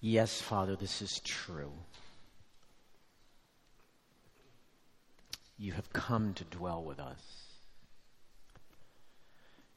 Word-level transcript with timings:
Yes, 0.00 0.40
Father, 0.40 0.76
this 0.76 1.02
is 1.02 1.20
true. 1.24 1.72
You 5.58 5.72
have 5.72 5.92
come 5.92 6.34
to 6.34 6.44
dwell 6.44 6.84
with 6.84 7.00
us. 7.00 7.20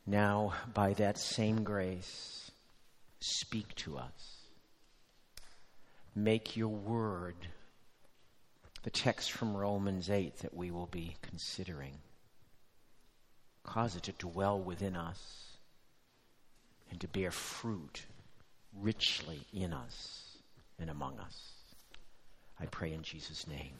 Now, 0.06 0.54
by 0.74 0.94
that 0.94 1.18
same 1.18 1.64
grace, 1.64 2.52
speak 3.20 3.74
to 3.76 3.98
us. 3.98 4.42
Make 6.14 6.56
your 6.56 6.70
word 6.70 7.36
the 8.84 8.90
text 8.92 9.32
from 9.32 9.56
Romans 9.56 10.10
8 10.10 10.40
that 10.40 10.54
we 10.54 10.70
will 10.70 10.88
be 10.88 11.16
considering. 11.22 11.98
Cause 13.64 13.96
it 13.96 14.04
to 14.04 14.12
dwell 14.14 14.60
within 14.60 14.96
us 14.96 15.58
and 16.90 17.00
to 17.00 17.08
bear 17.08 17.32
fruit 17.32 18.06
richly 18.80 19.42
in 19.54 19.74
us 19.74 20.38
and 20.80 20.90
among 20.90 21.20
us. 21.20 21.52
I 22.60 22.66
pray 22.66 22.94
in 22.94 23.04
Jesus' 23.04 23.48
name. 23.48 23.74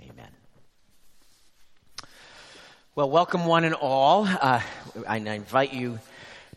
Amen. 0.00 0.30
Well, 2.94 3.10
welcome 3.10 3.46
one 3.46 3.64
and 3.64 3.74
all. 3.74 4.26
Uh, 4.26 4.60
I 5.06 5.16
invite 5.18 5.72
you 5.72 5.98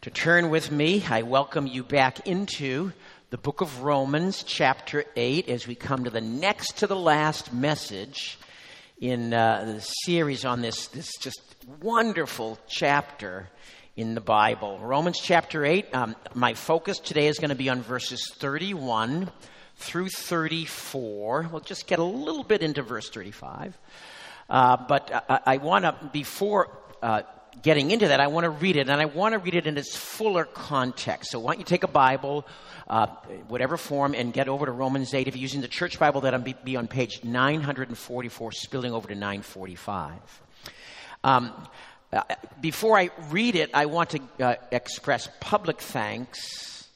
to 0.02 0.10
turn 0.10 0.50
with 0.50 0.72
me. 0.72 1.04
I 1.10 1.22
welcome 1.22 1.68
you 1.68 1.84
back 1.84 2.28
into 2.28 2.92
the 3.30 3.38
book 3.38 3.62
of 3.62 3.82
Romans, 3.82 4.44
chapter 4.44 5.06
8, 5.16 5.50
as 5.50 5.68
we 5.68 5.76
come 5.76 6.04
to 6.04 6.10
the 6.10 6.22
next 6.22 6.78
to 6.78 6.88
the 6.88 6.96
last 6.96 7.54
message 7.54 8.38
in 9.00 9.34
uh, 9.34 9.74
the 9.76 9.82
series 9.82 10.46
on 10.46 10.62
this, 10.62 10.88
this 10.88 11.10
just 11.20 11.42
wonderful 11.82 12.60
chapter 12.68 13.50
in 13.96 14.16
the 14.16 14.22
Bible. 14.22 14.80
Romans 14.80 15.20
chapter 15.22 15.64
8, 15.64 15.94
um, 15.94 16.16
my 16.34 16.56
focus 16.56 16.98
today 16.98 17.28
is 17.28 17.38
going 17.38 17.50
to 17.50 17.56
be 17.56 17.70
on 17.70 17.82
verses 17.82 18.32
31 18.38 19.30
through 19.76 20.10
34. 20.10 21.50
We'll 21.52 21.62
just 21.62 21.86
get 21.86 22.00
a 22.00 22.04
little 22.04 22.44
bit 22.44 22.64
into 22.64 22.82
verse 22.82 23.10
35. 23.10 23.78
Uh, 24.50 24.78
but 24.88 25.26
I, 25.30 25.40
I 25.46 25.58
want 25.58 25.86
to, 25.86 25.96
before 26.12 26.76
uh, 27.04 27.22
getting 27.62 27.92
into 27.92 28.08
that, 28.08 28.20
I 28.20 28.28
want 28.28 28.46
to 28.46 28.50
read 28.50 28.78
it, 28.78 28.90
and 28.90 29.00
I 29.00 29.06
want 29.06 29.34
to 29.34 29.40
read 29.40 29.54
it 29.54 29.68
in 29.68 29.78
its 29.78 29.96
fuller 29.96 30.46
context. 30.46 31.30
So, 31.32 31.40
why 31.40 31.54
don't 31.54 31.60
you 31.60 31.66
take 31.66 31.84
a 31.84 31.88
Bible, 31.88 32.48
uh, 32.88 33.08
whatever 33.48 33.78
form, 33.78 34.16
and 34.16 34.34
get 34.34 34.50
over 34.50 34.66
to 34.66 34.72
Romans 34.72 35.14
8. 35.14 35.28
If 35.28 35.36
you're 35.36 35.42
using 35.42 35.62
the 35.62 35.68
church 35.68 36.00
Bible, 36.00 36.22
that'll 36.22 36.40
be, 36.40 36.56
be 36.64 36.78
on 36.78 36.88
page 36.88 37.24
944, 37.24 38.52
spilling 38.54 38.92
over 38.92 39.08
to 39.08 39.16
945. 39.16 40.42
Um, 41.24 41.54
uh, 42.14 42.24
before 42.62 42.98
I 42.98 43.10
read 43.30 43.56
it, 43.56 43.72
I 43.74 43.88
want 43.88 44.12
to 44.12 44.22
uh, 44.40 44.56
express 44.72 45.28
public 45.40 45.82
thanks 45.82 46.88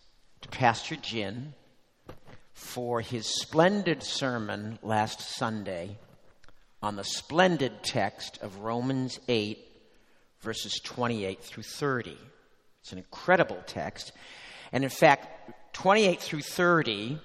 to 0.42 0.50
Pastor 0.50 0.96
Jin 0.96 1.54
for 2.54 3.02
his 3.02 3.26
splendid 3.26 4.04
sermon 4.04 4.78
last 4.84 5.22
Sunday 5.22 5.98
on 6.84 6.96
the 6.96 7.04
splendid 7.04 7.84
text 7.84 8.38
of 8.44 8.60
Romans 8.60 9.20
8, 9.28 9.58
verses 10.42 10.80
28 10.84 11.42
through 11.42 11.64
30. 11.64 12.16
It's 12.82 12.92
an 12.92 13.00
incredible 13.00 13.62
text. 13.66 14.12
And 14.72 14.84
in 14.84 14.90
fact, 14.92 15.52
28 15.74 16.22
through 16.22 16.42
30 16.42 17.20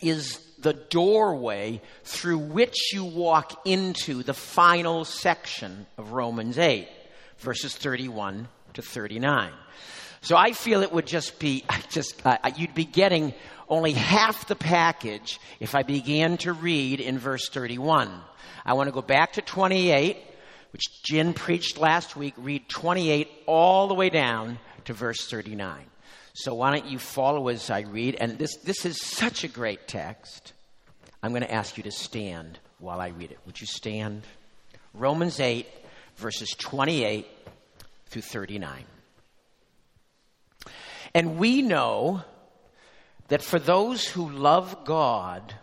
is 0.00 0.38
the 0.62 0.72
doorway 0.72 1.80
through 2.04 2.38
which 2.38 2.92
you 2.92 3.04
walk 3.04 3.66
into 3.66 4.22
the 4.22 4.34
final 4.34 5.04
section 5.04 5.86
of 5.98 6.12
Romans 6.12 6.58
8, 6.58 6.88
verses 7.38 7.76
31 7.76 8.48
to 8.74 8.82
39. 8.82 9.52
So 10.22 10.36
I 10.36 10.52
feel 10.52 10.82
it 10.82 10.92
would 10.92 11.06
just 11.06 11.38
be, 11.38 11.64
just, 11.90 12.24
uh, 12.24 12.38
you'd 12.56 12.74
be 12.74 12.84
getting 12.84 13.34
only 13.68 13.92
half 13.92 14.46
the 14.46 14.54
package 14.54 15.40
if 15.58 15.74
I 15.74 15.82
began 15.82 16.36
to 16.38 16.52
read 16.52 17.00
in 17.00 17.18
verse 17.18 17.48
31. 17.48 18.10
I 18.64 18.74
want 18.74 18.88
to 18.88 18.92
go 18.92 19.02
back 19.02 19.32
to 19.34 19.42
28, 19.42 20.16
which 20.72 21.02
Jin 21.02 21.34
preached 21.34 21.78
last 21.78 22.16
week, 22.16 22.34
read 22.36 22.68
28 22.68 23.28
all 23.46 23.88
the 23.88 23.94
way 23.94 24.10
down 24.10 24.58
to 24.84 24.92
verse 24.92 25.28
39. 25.28 25.91
So 26.34 26.54
why 26.54 26.78
don't 26.78 26.90
you 26.90 26.98
follow 26.98 27.48
as 27.48 27.70
I 27.70 27.80
read? 27.80 28.16
And 28.20 28.38
this, 28.38 28.56
this 28.58 28.86
is 28.86 29.02
such 29.02 29.44
a 29.44 29.48
great 29.48 29.86
text. 29.86 30.52
I'm 31.22 31.32
going 31.32 31.42
to 31.42 31.52
ask 31.52 31.76
you 31.76 31.82
to 31.84 31.90
stand 31.90 32.58
while 32.78 33.00
I 33.00 33.08
read 33.08 33.30
it. 33.30 33.38
Would 33.46 33.60
you 33.60 33.66
stand? 33.66 34.22
Romans 34.94 35.40
8, 35.40 35.66
verses 36.16 36.50
28 36.58 37.26
through 38.06 38.22
39. 38.22 38.84
And 41.14 41.38
we 41.38 41.62
know 41.62 42.22
that 43.28 43.42
for 43.42 43.58
those 43.58 44.06
who 44.06 44.30
love 44.30 44.84
God, 44.84 45.54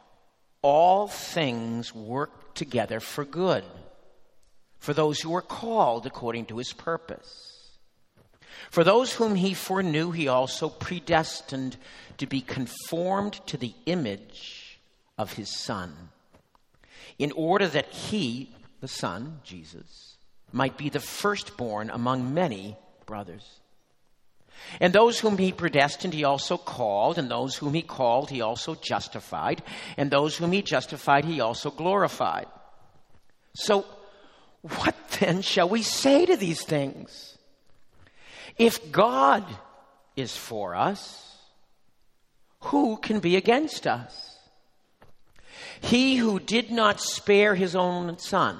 all 0.61 1.07
things 1.07 1.93
work 1.93 2.53
together 2.53 2.99
for 2.99 3.25
good, 3.25 3.63
for 4.77 4.93
those 4.93 5.19
who 5.19 5.35
are 5.35 5.41
called 5.41 6.05
according 6.05 6.45
to 6.47 6.57
his 6.57 6.73
purpose. 6.73 7.48
For 8.69 8.83
those 8.83 9.13
whom 9.13 9.35
he 9.35 9.53
foreknew, 9.53 10.11
he 10.11 10.27
also 10.27 10.69
predestined 10.69 11.77
to 12.17 12.27
be 12.27 12.41
conformed 12.41 13.33
to 13.47 13.57
the 13.57 13.73
image 13.85 14.79
of 15.17 15.33
his 15.33 15.49
Son, 15.49 15.93
in 17.17 17.31
order 17.33 17.67
that 17.67 17.87
he, 17.87 18.55
the 18.81 18.87
Son, 18.87 19.39
Jesus, 19.43 20.17
might 20.51 20.77
be 20.77 20.89
the 20.89 20.99
firstborn 20.99 21.89
among 21.89 22.33
many 22.33 22.77
brothers. 23.05 23.59
And 24.79 24.93
those 24.93 25.19
whom 25.19 25.37
he 25.37 25.51
predestined, 25.51 26.13
he 26.13 26.23
also 26.23 26.57
called, 26.57 27.17
and 27.17 27.29
those 27.29 27.55
whom 27.55 27.73
he 27.73 27.81
called, 27.81 28.29
he 28.29 28.41
also 28.41 28.75
justified, 28.75 29.63
and 29.97 30.11
those 30.11 30.37
whom 30.37 30.51
he 30.51 30.61
justified, 30.61 31.25
he 31.25 31.39
also 31.39 31.71
glorified. 31.71 32.47
So, 33.55 33.85
what 34.61 34.95
then 35.19 35.41
shall 35.41 35.69
we 35.69 35.81
say 35.81 36.25
to 36.25 36.35
these 36.35 36.63
things? 36.63 37.37
If 38.59 38.91
God 38.91 39.45
is 40.17 40.35
for 40.35 40.75
us, 40.75 41.37
who 42.63 42.97
can 42.97 43.21
be 43.21 43.37
against 43.37 43.87
us? 43.87 44.37
He 45.79 46.17
who 46.17 46.41
did 46.41 46.69
not 46.69 46.99
spare 46.99 47.55
his 47.55 47.73
own 47.73 48.19
son, 48.19 48.59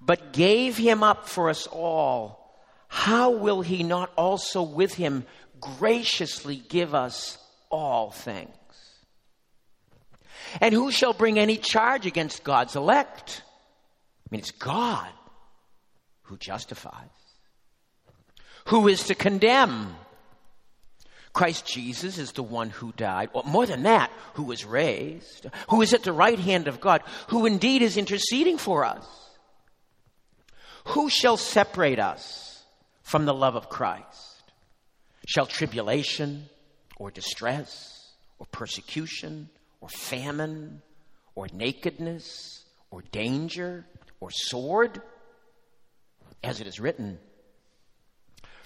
but 0.00 0.32
gave 0.32 0.76
him 0.76 1.02
up 1.02 1.28
for 1.28 1.50
us 1.50 1.66
all, 1.66 2.56
how 2.86 3.30
will 3.30 3.62
he 3.62 3.82
not 3.82 4.12
also 4.16 4.62
with 4.62 4.94
him 4.94 5.26
graciously 5.60 6.62
give 6.68 6.94
us 6.94 7.36
all 7.70 8.12
things? 8.12 8.48
And 10.60 10.72
who 10.72 10.92
shall 10.92 11.12
bring 11.12 11.36
any 11.36 11.56
charge 11.56 12.06
against 12.06 12.44
God's 12.44 12.76
elect? 12.76 13.42
I 13.44 14.28
mean, 14.30 14.38
it's 14.38 14.52
God 14.52 15.10
who 16.22 16.36
justifies. 16.36 17.17
Who 18.68 18.88
is 18.88 19.04
to 19.04 19.14
condemn? 19.14 19.94
Christ 21.32 21.66
Jesus 21.66 22.18
is 22.18 22.32
the 22.32 22.42
one 22.42 22.68
who 22.68 22.92
died. 22.92 23.30
Well, 23.32 23.44
more 23.44 23.64
than 23.64 23.84
that, 23.84 24.10
who 24.34 24.42
was 24.42 24.64
raised, 24.64 25.46
who 25.70 25.80
is 25.82 25.94
at 25.94 26.02
the 26.02 26.12
right 26.12 26.38
hand 26.38 26.68
of 26.68 26.80
God, 26.80 27.02
who 27.28 27.46
indeed 27.46 27.80
is 27.80 27.96
interceding 27.96 28.58
for 28.58 28.84
us. 28.84 29.06
Who 30.88 31.08
shall 31.08 31.36
separate 31.36 31.98
us 31.98 32.62
from 33.02 33.24
the 33.24 33.34
love 33.34 33.56
of 33.56 33.68
Christ? 33.68 34.52
Shall 35.26 35.46
tribulation 35.46 36.46
or 36.96 37.10
distress 37.10 38.12
or 38.38 38.46
persecution 38.52 39.48
or 39.80 39.88
famine 39.88 40.82
or 41.34 41.46
nakedness 41.52 42.64
or 42.90 43.02
danger 43.12 43.86
or 44.20 44.30
sword? 44.30 45.00
As 46.42 46.60
it 46.60 46.66
is 46.66 46.80
written, 46.80 47.18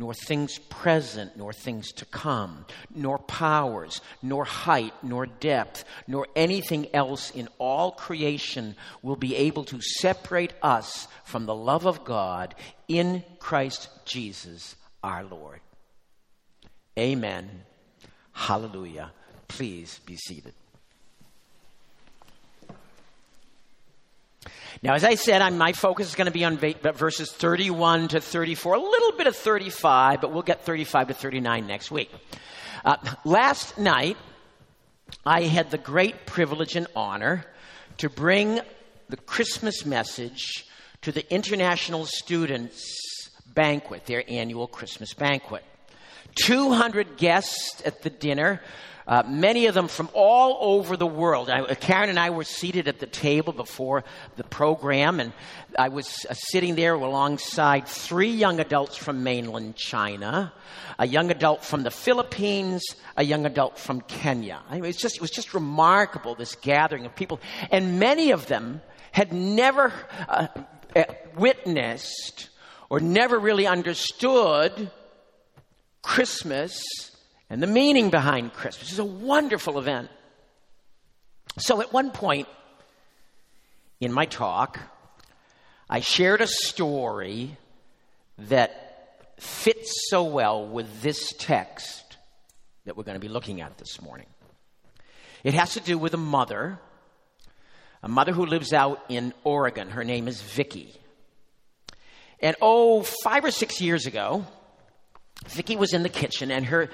nor 0.00 0.14
things 0.14 0.58
present, 0.70 1.36
nor 1.36 1.52
things 1.52 1.92
to 1.92 2.06
come, 2.06 2.64
nor 2.94 3.18
powers, 3.18 4.00
nor 4.22 4.46
height, 4.46 4.94
nor 5.02 5.26
depth, 5.26 5.84
nor 6.06 6.26
anything 6.34 6.86
else 6.94 7.30
in 7.32 7.46
all 7.58 7.92
creation 7.92 8.74
will 9.02 9.14
be 9.14 9.36
able 9.36 9.62
to 9.62 9.78
separate 9.82 10.54
us 10.62 11.06
from 11.22 11.44
the 11.44 11.54
love 11.54 11.84
of 11.84 12.02
God 12.02 12.54
in 12.88 13.22
Christ 13.38 13.90
Jesus 14.06 14.74
our 15.04 15.22
Lord. 15.22 15.60
Amen. 16.98 17.50
Hallelujah. 18.32 19.12
Please 19.48 20.00
be 20.06 20.16
seated. 20.16 20.54
Now, 24.82 24.94
as 24.94 25.04
I 25.04 25.14
said, 25.14 25.42
I'm, 25.42 25.58
my 25.58 25.72
focus 25.72 26.08
is 26.08 26.14
going 26.14 26.26
to 26.26 26.32
be 26.32 26.44
on 26.44 26.56
verses 26.56 27.30
31 27.30 28.08
to 28.08 28.20
34, 28.20 28.74
a 28.74 28.78
little 28.80 29.12
bit 29.12 29.26
of 29.26 29.36
35, 29.36 30.20
but 30.20 30.32
we'll 30.32 30.42
get 30.42 30.64
35 30.64 31.08
to 31.08 31.14
39 31.14 31.66
next 31.66 31.90
week. 31.90 32.10
Uh, 32.84 32.96
last 33.24 33.76
night, 33.78 34.16
I 35.26 35.42
had 35.42 35.70
the 35.70 35.78
great 35.78 36.24
privilege 36.24 36.76
and 36.76 36.86
honor 36.96 37.44
to 37.98 38.08
bring 38.08 38.60
the 39.10 39.18
Christmas 39.18 39.84
message 39.84 40.66
to 41.02 41.12
the 41.12 41.30
International 41.32 42.06
Students 42.06 42.82
Banquet, 43.54 44.06
their 44.06 44.24
annual 44.28 44.66
Christmas 44.66 45.12
banquet. 45.12 45.64
200 46.36 47.16
guests 47.16 47.82
at 47.84 48.02
the 48.02 48.10
dinner, 48.10 48.62
uh, 49.10 49.24
many 49.26 49.66
of 49.66 49.74
them 49.74 49.88
from 49.88 50.08
all 50.14 50.56
over 50.60 50.96
the 50.96 51.06
world. 51.06 51.50
I, 51.50 51.74
Karen 51.74 52.10
and 52.10 52.18
I 52.18 52.30
were 52.30 52.44
seated 52.44 52.86
at 52.86 53.00
the 53.00 53.08
table 53.08 53.52
before 53.52 54.04
the 54.36 54.44
program, 54.44 55.18
and 55.18 55.32
I 55.76 55.88
was 55.88 56.24
uh, 56.30 56.34
sitting 56.34 56.76
there 56.76 56.94
alongside 56.94 57.88
three 57.88 58.30
young 58.30 58.60
adults 58.60 58.96
from 58.96 59.24
mainland 59.24 59.74
China, 59.74 60.52
a 60.96 61.08
young 61.08 61.32
adult 61.32 61.64
from 61.64 61.82
the 61.82 61.90
Philippines, 61.90 62.84
a 63.16 63.24
young 63.24 63.46
adult 63.46 63.78
from 63.78 64.00
Kenya. 64.02 64.60
I 64.68 64.74
mean, 64.74 64.84
it, 64.84 64.86
was 64.86 64.96
just, 64.96 65.16
it 65.16 65.20
was 65.20 65.32
just 65.32 65.54
remarkable, 65.54 66.36
this 66.36 66.54
gathering 66.54 67.04
of 67.04 67.16
people. 67.16 67.40
And 67.72 67.98
many 67.98 68.30
of 68.30 68.46
them 68.46 68.80
had 69.10 69.32
never 69.32 69.92
uh, 70.28 70.46
uh 70.94 71.04
witnessed 71.36 72.48
or 72.88 73.00
never 73.00 73.40
really 73.40 73.66
understood 73.66 74.92
Christmas 76.00 77.09
and 77.50 77.60
the 77.60 77.66
meaning 77.66 78.10
behind 78.10 78.52
Christmas. 78.52 78.90
It's 78.90 78.98
a 78.98 79.04
wonderful 79.04 79.78
event. 79.78 80.08
So 81.58 81.80
at 81.82 81.92
one 81.92 82.12
point 82.12 82.46
in 84.00 84.12
my 84.12 84.24
talk, 84.24 84.78
I 85.90 86.00
shared 86.00 86.40
a 86.40 86.46
story 86.46 87.56
that 88.38 89.34
fits 89.38 89.92
so 90.08 90.22
well 90.22 90.64
with 90.64 91.02
this 91.02 91.34
text 91.38 92.16
that 92.84 92.96
we're 92.96 93.02
going 93.02 93.16
to 93.16 93.20
be 93.20 93.28
looking 93.28 93.60
at 93.60 93.76
this 93.78 94.00
morning. 94.00 94.26
It 95.42 95.54
has 95.54 95.74
to 95.74 95.80
do 95.80 95.98
with 95.98 96.14
a 96.14 96.18
mother, 96.18 96.78
a 98.02 98.08
mother 98.08 98.32
who 98.32 98.46
lives 98.46 98.72
out 98.72 99.02
in 99.08 99.34
Oregon. 99.42 99.90
Her 99.90 100.04
name 100.04 100.28
is 100.28 100.40
Vicky. 100.40 100.94
And 102.38 102.56
oh, 102.62 103.02
five 103.02 103.44
or 103.44 103.50
six 103.50 103.80
years 103.80 104.06
ago, 104.06 104.46
Vicky 105.48 105.76
was 105.76 105.92
in 105.92 106.02
the 106.02 106.08
kitchen, 106.08 106.50
and 106.50 106.66
her 106.66 106.90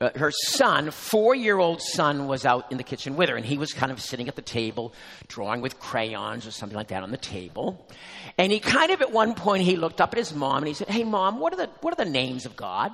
uh, 0.00 0.10
her 0.14 0.30
son, 0.30 0.90
four 0.90 1.34
year 1.34 1.58
old 1.58 1.82
son, 1.82 2.28
was 2.28 2.44
out 2.44 2.70
in 2.70 2.78
the 2.78 2.84
kitchen 2.84 3.16
with 3.16 3.28
her, 3.28 3.36
and 3.36 3.44
he 3.44 3.58
was 3.58 3.72
kind 3.72 3.90
of 3.90 4.00
sitting 4.00 4.28
at 4.28 4.36
the 4.36 4.42
table, 4.42 4.94
drawing 5.26 5.60
with 5.60 5.80
crayons 5.80 6.46
or 6.46 6.52
something 6.52 6.76
like 6.76 6.88
that 6.88 7.02
on 7.02 7.10
the 7.10 7.16
table. 7.16 7.88
And 8.36 8.52
he 8.52 8.60
kind 8.60 8.92
of, 8.92 9.02
at 9.02 9.12
one 9.12 9.34
point, 9.34 9.64
he 9.64 9.76
looked 9.76 10.00
up 10.00 10.12
at 10.12 10.18
his 10.18 10.32
mom 10.32 10.58
and 10.58 10.68
he 10.68 10.74
said, 10.74 10.88
"Hey, 10.88 11.02
mom, 11.02 11.40
what 11.40 11.52
are 11.52 11.56
the 11.56 11.70
what 11.80 11.92
are 11.92 12.04
the 12.04 12.10
names 12.10 12.46
of 12.46 12.54
God?" 12.54 12.92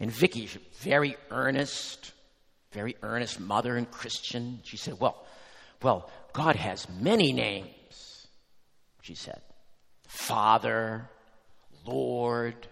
And 0.00 0.10
Vicki, 0.10 0.48
very 0.80 1.16
earnest, 1.30 2.12
very 2.72 2.96
earnest 3.02 3.38
mother 3.38 3.76
and 3.76 3.88
Christian, 3.88 4.60
she 4.64 4.76
said, 4.76 4.98
"Well, 4.98 5.24
well, 5.82 6.10
God 6.32 6.56
has 6.56 6.88
many 6.88 7.32
names." 7.32 8.26
She 9.02 9.14
said, 9.14 9.40
"Father, 10.08 11.08
Lord." 11.84 12.66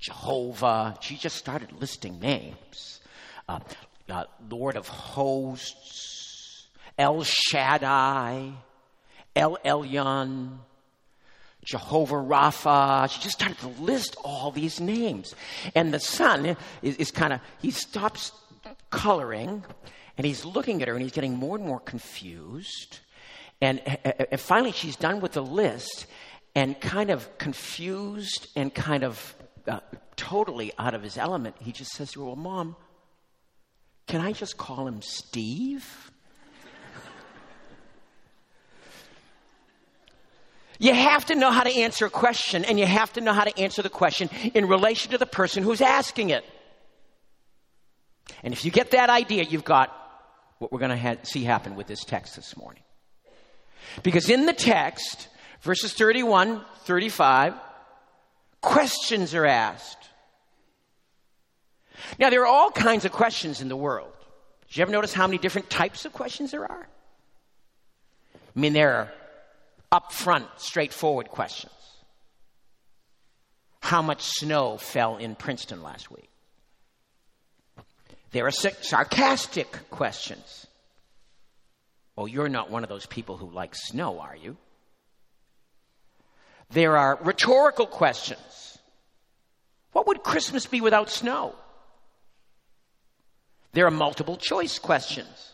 Jehovah. 0.00 0.96
She 1.00 1.16
just 1.16 1.36
started 1.36 1.72
listing 1.80 2.20
names. 2.20 3.00
Uh, 3.48 3.60
uh, 4.08 4.24
Lord 4.48 4.76
of 4.76 4.88
hosts, 4.88 6.68
El 6.98 7.24
Shaddai, 7.24 8.52
El 9.34 9.58
Elyon, 9.64 10.58
Jehovah 11.64 12.14
Rapha. 12.14 13.10
She 13.10 13.20
just 13.20 13.34
started 13.34 13.58
to 13.58 13.68
list 13.82 14.16
all 14.24 14.50
these 14.50 14.80
names. 14.80 15.34
And 15.74 15.92
the 15.92 16.00
son 16.00 16.56
is, 16.82 16.96
is 16.96 17.10
kind 17.10 17.32
of, 17.32 17.40
he 17.60 17.70
stops 17.70 18.32
coloring 18.90 19.64
and 20.16 20.26
he's 20.26 20.44
looking 20.44 20.80
at 20.82 20.88
her 20.88 20.94
and 20.94 21.02
he's 21.02 21.12
getting 21.12 21.36
more 21.36 21.56
and 21.56 21.66
more 21.66 21.80
confused. 21.80 23.00
And, 23.60 23.80
and 24.30 24.40
finally, 24.40 24.72
she's 24.72 24.96
done 24.96 25.20
with 25.20 25.32
the 25.32 25.42
list 25.42 26.06
and 26.54 26.80
kind 26.80 27.10
of 27.10 27.38
confused 27.38 28.48
and 28.56 28.74
kind 28.74 29.04
of 29.04 29.35
uh, 29.66 29.80
totally 30.16 30.72
out 30.78 30.94
of 30.94 31.02
his 31.02 31.16
element, 31.16 31.56
he 31.60 31.72
just 31.72 31.92
says 31.92 32.12
to 32.12 32.20
her, 32.20 32.26
Well, 32.26 32.36
Mom, 32.36 32.76
can 34.06 34.20
I 34.20 34.32
just 34.32 34.56
call 34.56 34.86
him 34.86 35.02
Steve? 35.02 36.10
You 40.78 40.92
have 40.92 41.26
to 41.26 41.34
know 41.34 41.50
how 41.50 41.62
to 41.62 41.74
answer 41.74 42.06
a 42.06 42.10
question, 42.10 42.64
and 42.64 42.78
you 42.78 42.86
have 42.86 43.12
to 43.14 43.20
know 43.20 43.32
how 43.32 43.44
to 43.44 43.58
answer 43.58 43.82
the 43.82 43.88
question 43.88 44.28
in 44.52 44.68
relation 44.68 45.12
to 45.12 45.18
the 45.18 45.26
person 45.26 45.62
who's 45.62 45.80
asking 45.80 46.30
it. 46.30 46.44
And 48.42 48.52
if 48.52 48.64
you 48.64 48.70
get 48.70 48.90
that 48.90 49.08
idea, 49.08 49.44
you've 49.44 49.64
got 49.64 49.90
what 50.58 50.72
we're 50.72 50.78
going 50.78 50.90
to 50.90 50.98
ha- 50.98 51.16
see 51.22 51.44
happen 51.44 51.76
with 51.76 51.86
this 51.86 52.04
text 52.04 52.36
this 52.36 52.56
morning. 52.56 52.82
Because 54.02 54.28
in 54.28 54.46
the 54.46 54.52
text, 54.52 55.28
verses 55.62 55.94
31, 55.94 56.62
35, 56.84 57.54
Questions 58.66 59.32
are 59.32 59.46
asked. 59.46 60.08
Now, 62.18 62.30
there 62.30 62.42
are 62.42 62.48
all 62.48 62.72
kinds 62.72 63.04
of 63.04 63.12
questions 63.12 63.60
in 63.60 63.68
the 63.68 63.76
world. 63.76 64.12
Did 64.66 64.76
you 64.76 64.82
ever 64.82 64.90
notice 64.90 65.12
how 65.12 65.28
many 65.28 65.38
different 65.38 65.70
types 65.70 66.04
of 66.04 66.12
questions 66.12 66.50
there 66.50 66.64
are? 66.64 66.88
I 68.34 68.58
mean, 68.58 68.72
there 68.72 68.92
are 68.92 69.12
upfront, 70.00 70.48
straightforward 70.56 71.28
questions. 71.28 71.72
How 73.82 74.02
much 74.02 74.22
snow 74.22 74.78
fell 74.78 75.16
in 75.16 75.36
Princeton 75.36 75.84
last 75.84 76.10
week? 76.10 76.28
There 78.32 78.48
are 78.48 78.50
sarcastic 78.50 79.90
questions. 79.90 80.66
Oh, 82.18 82.26
you're 82.26 82.48
not 82.48 82.68
one 82.68 82.82
of 82.82 82.88
those 82.88 83.06
people 83.06 83.36
who 83.36 83.48
like 83.48 83.76
snow, 83.76 84.18
are 84.18 84.34
you? 84.34 84.56
There 86.70 86.96
are 86.96 87.18
rhetorical 87.22 87.86
questions. 87.86 88.78
What 89.92 90.06
would 90.08 90.22
Christmas 90.22 90.66
be 90.66 90.80
without 90.80 91.10
snow? 91.10 91.54
There 93.72 93.86
are 93.86 93.90
multiple 93.90 94.36
choice 94.36 94.78
questions. 94.78 95.52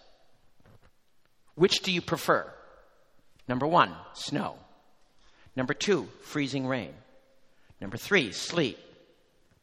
Which 1.55 1.81
do 1.81 1.93
you 1.93 2.01
prefer? 2.01 2.51
Number 3.47 3.67
one, 3.67 3.93
snow. 4.15 4.57
Number 5.55 5.75
two, 5.75 6.09
freezing 6.23 6.67
rain. 6.67 6.95
Number 7.81 7.97
three, 7.97 8.33
sleet. 8.33 8.79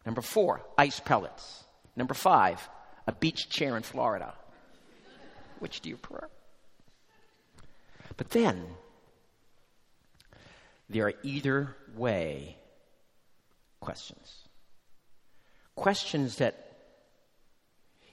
Number 0.05 0.21
four, 0.21 0.61
ice 0.77 0.99
pellets. 0.99 1.63
Number 1.95 2.13
five, 2.13 2.67
a 3.07 3.11
beach 3.11 3.49
chair 3.49 3.75
in 3.75 3.83
Florida. 3.83 4.33
Which 5.59 5.81
do 5.81 5.89
you 5.89 5.97
prefer? 5.97 6.27
But 8.17 8.29
then, 8.29 8.65
there 10.89 11.07
are 11.07 11.13
either 11.23 11.75
way 11.95 12.57
questions. 13.79 14.47
Questions 15.75 16.37
that, 16.37 16.77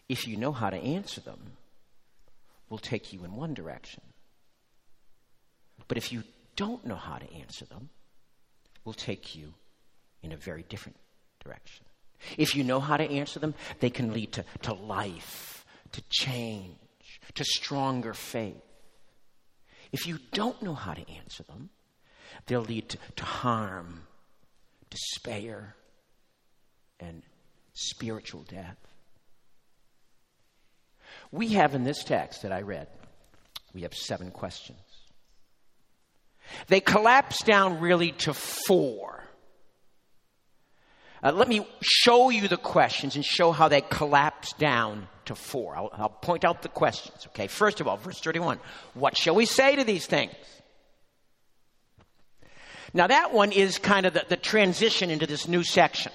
if 0.09 0.29
you 0.29 0.37
know 0.37 0.53
how 0.53 0.71
to 0.71 0.77
answer 0.77 1.21
them, 1.21 1.53
will 2.69 2.79
take 2.79 3.13
you 3.13 3.25
in 3.25 3.35
one 3.35 3.55
direction. 3.55 4.03
But 5.89 5.97
if 5.97 6.13
you 6.13 6.23
don't 6.57 6.85
know 6.87 6.97
how 6.97 7.19
to 7.19 7.35
answer 7.35 7.65
them, 7.65 7.89
will 8.85 8.93
take 8.93 9.35
you 9.35 9.55
in 10.23 10.33
a 10.33 10.37
very 10.37 10.65
different 10.69 10.97
direction. 11.43 11.85
If 12.37 12.57
you 12.57 12.65
know 12.65 12.81
how 12.81 12.97
to 12.97 13.05
answer 13.05 13.39
them, 13.39 13.55
they 13.81 13.91
can 13.91 14.13
lead 14.13 14.33
to, 14.33 14.45
to 14.63 14.73
life, 14.75 15.65
to 15.93 16.03
change, 16.11 16.77
to 17.35 17.45
stronger 17.45 18.15
faith. 18.15 18.57
If 19.93 20.07
you 20.07 20.19
don't 20.33 20.61
know 20.63 20.75
how 20.75 20.95
to 20.95 21.09
answer 21.11 21.43
them, 21.45 21.71
they'll 22.47 22.61
lead 22.61 22.89
to, 23.17 23.25
harm, 23.25 24.03
despair, 24.91 25.75
and 27.01 27.23
spiritual 27.75 28.43
death. 28.43 28.77
We 31.33 31.49
have 31.49 31.75
in 31.75 31.85
this 31.85 32.05
text 32.05 32.43
that 32.43 32.53
I 32.53 32.63
read, 32.63 32.89
we 33.75 33.83
have 33.83 33.95
seven 33.95 34.31
questions. 34.31 34.79
They 36.69 36.81
collapse 36.81 37.43
down 37.43 37.81
really 37.81 38.13
to 38.13 38.33
four. 38.35 39.25
Uh, 41.23 41.33
let 41.33 41.49
me 41.49 41.67
show 41.83 42.31
you 42.31 42.47
the 42.47 42.57
questions 42.57 43.17
and 43.17 43.25
show 43.25 43.51
how 43.51 43.69
they 43.69 43.81
collapse 43.81 44.53
down 44.53 45.09
to 45.25 45.35
four. 45.35 45.77
I'll, 45.77 45.91
I'll 45.93 46.09
point 46.09 46.45
out 46.45 46.63
the 46.63 46.69
questions. 46.69 47.27
Okay, 47.29 47.47
first 47.49 47.81
of 47.81 47.89
all, 47.89 47.97
verse 47.97 48.21
31. 48.21 48.61
What 48.95 49.17
shall 49.17 49.35
we 49.35 49.47
say 49.47 49.77
to 49.77 49.85
these 49.85 50.07
things? 50.07 50.33
Now, 52.97 53.09
that 53.09 53.35
one 53.35 53.53
is 53.53 53.77
kind 53.77 54.07
of 54.07 54.15
the, 54.15 54.25
the 54.27 54.39
transition 54.39 55.11
into 55.11 55.27
this 55.27 55.47
new 55.47 55.63
section. 55.63 56.13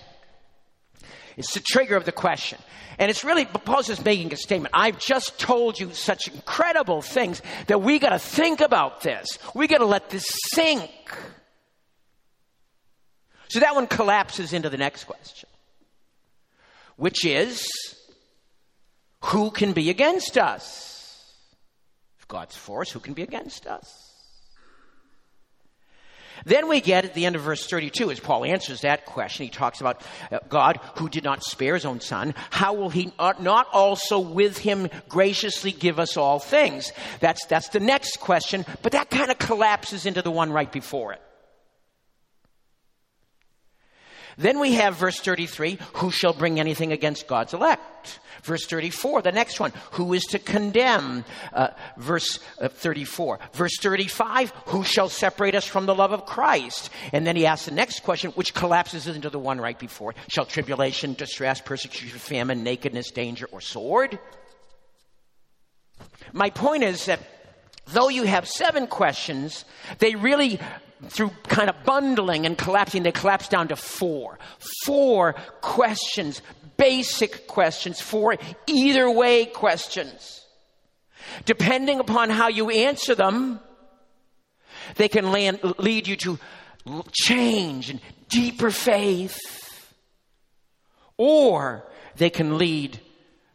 It's 1.38 1.54
the 1.54 1.60
trigger 1.60 1.96
of 1.96 2.06
the 2.06 2.12
question. 2.12 2.58
And 2.98 3.12
it's 3.12 3.24
really, 3.24 3.46
Paul's 3.46 3.86
just 3.86 4.04
making 4.04 4.34
a 4.34 4.36
statement. 4.36 4.74
I've 4.74 4.98
just 4.98 5.40
told 5.40 5.80
you 5.80 5.94
such 5.94 6.28
incredible 6.28 7.04
things 7.04 7.44
that 7.68 7.84
we 7.84 8.00
got 8.00 8.10
to 8.10 8.20
think 8.20 8.62
about 8.62 9.02
this. 9.02 9.28
We 9.54 9.68
got 9.68 9.78
to 9.78 9.86
let 9.86 10.10
this 10.10 10.26
sink. 10.54 10.90
So 13.50 13.60
that 13.60 13.76
one 13.76 13.86
collapses 13.86 14.52
into 14.52 14.70
the 14.72 14.78
next 14.78 15.04
question, 15.04 15.50
which 16.96 17.26
is 17.26 17.64
who 19.26 19.52
can 19.52 19.74
be 19.74 19.92
against 19.92 20.36
us? 20.36 21.32
If 22.18 22.28
God's 22.28 22.56
for 22.56 22.82
us, 22.82 22.90
who 22.90 23.00
can 23.00 23.14
be 23.14 23.22
against 23.22 23.68
us? 23.68 24.11
Then 26.46 26.68
we 26.68 26.82
get 26.82 27.06
at 27.06 27.14
the 27.14 27.26
end 27.26 27.36
of 27.36 27.42
verse 27.42 27.66
32, 27.68 28.12
as 28.12 28.20
Paul 28.20 28.46
answers 28.46 28.82
that 28.82 29.06
question, 29.06 29.46
he 29.46 29.50
talks 29.50 29.82
about 29.82 30.02
uh, 30.32 30.40
God 30.50 30.80
who 30.98 31.10
did 31.10 31.24
not 31.24 31.44
spare 31.44 31.74
his 31.76 31.86
own 31.86 32.00
son. 32.00 32.34
How 32.50 32.74
will 32.74 32.90
he 32.90 33.12
not 33.18 33.68
also 33.72 34.20
with 34.20 34.58
him 34.58 34.90
graciously 35.10 35.72
give 35.72 36.00
us 36.00 36.18
all 36.18 36.40
things? 36.40 36.92
That's, 37.20 37.46
that's 37.46 37.70
the 37.70 37.80
next 37.80 38.20
question, 38.20 38.66
but 38.82 38.92
that 38.94 39.10
kind 39.10 39.32
of 39.32 39.38
collapses 39.38 40.06
into 40.06 40.22
the 40.22 40.32
one 40.32 40.52
right 40.52 40.72
before 40.72 41.14
it. 41.14 41.22
Then 44.38 44.60
we 44.60 44.74
have 44.74 44.96
verse 44.96 45.20
33 45.20 45.78
who 45.96 46.12
shall 46.12 46.34
bring 46.34 46.60
anything 46.60 46.92
against 46.92 47.28
God's 47.28 47.54
elect? 47.54 48.20
Verse 48.44 48.66
34, 48.66 49.22
the 49.22 49.32
next 49.32 49.60
one, 49.60 49.72
who 49.92 50.14
is 50.14 50.24
to 50.26 50.40
condemn? 50.40 51.24
Uh, 51.54 51.70
verse 51.98 52.40
uh, 52.60 52.70
34. 52.70 53.40
Verse 53.54 53.78
35, 53.80 54.52
who 54.68 54.84
shall 54.84 55.10
separate 55.10 55.54
us 55.54 55.66
from 55.66 55.86
the 55.86 55.94
love 55.94 56.12
of 56.12 56.26
Christ? 56.26 56.90
And 57.14 57.26
then 57.26 57.36
he 57.36 57.46
asks 57.46 57.68
the 57.68 57.72
next 57.72 58.02
question, 58.02 58.32
which 58.32 58.56
collapses 58.56 59.08
into 59.08 59.30
the 59.30 59.38
one 59.38 59.62
right 59.62 59.78
before. 59.78 60.16
Shall 60.28 60.46
tribulation, 60.46 61.14
distress, 61.14 61.62
persecution, 61.62 62.18
famine, 62.18 62.64
nakedness, 62.64 63.12
danger, 63.12 63.48
or 63.52 63.62
sword? 63.62 64.18
My 66.34 66.50
point 66.50 66.84
is 66.84 67.06
that 67.06 67.20
though 67.88 68.10
you 68.10 68.24
have 68.24 68.48
seven 68.48 68.88
questions, 68.88 69.66
they 70.00 70.16
really 70.16 70.60
through 71.10 71.30
kind 71.44 71.70
of 71.70 71.84
bundling 71.84 72.46
and 72.46 72.58
collapsing, 72.58 73.04
they 73.04 73.12
collapse 73.12 73.48
down 73.48 73.68
to 73.70 73.76
four. 73.76 74.38
Four 74.86 75.34
questions, 75.62 76.42
basic 76.78 77.48
questions, 77.48 78.00
four 78.00 78.38
either 78.68 79.10
way 79.10 79.46
questions. 79.46 80.46
Depending 81.46 82.00
upon 82.00 82.30
how 82.30 82.48
you 82.48 82.70
answer 82.70 83.16
them, 83.16 83.60
they 84.96 85.08
can 85.08 85.32
land, 85.32 85.60
lead 85.78 86.08
you 86.08 86.16
to 86.18 86.40
change 87.12 87.90
and 87.90 88.00
deeper 88.30 88.72
faith. 88.72 89.40
Or 91.18 91.88
they 92.16 92.30
can 92.30 92.58
lead 92.58 93.00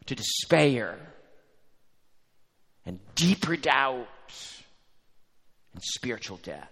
to 0.05 0.15
despair 0.15 0.97
and 2.85 2.99
deeper 3.15 3.57
doubt 3.57 4.07
and 5.73 5.83
spiritual 5.83 6.37
death. 6.37 6.71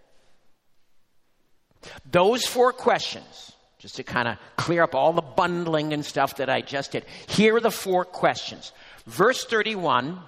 Those 2.10 2.46
four 2.46 2.74
questions, 2.74 3.54
just 3.80 3.96
to 3.96 4.04
kind 4.04 4.28
of 4.28 4.38
clear 4.56 4.84
up 4.84 4.96
all 4.96 5.14
the 5.14 5.22
bundling 5.22 5.94
and 5.94 6.04
stuff 6.04 6.38
that 6.38 6.50
I 6.50 6.62
just 6.62 6.92
did. 6.92 7.06
Here 7.28 7.56
are 7.56 7.62
the 7.62 7.72
four 7.72 8.06
questions. 8.06 8.72
Verse 9.06 9.46
31, 9.46 10.20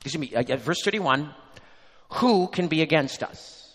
excuse 0.00 0.18
me, 0.18 0.34
uh, 0.34 0.56
verse 0.56 0.82
31, 0.84 1.34
who 2.10 2.48
can 2.48 2.68
be 2.68 2.82
against 2.82 3.22
us? 3.22 3.74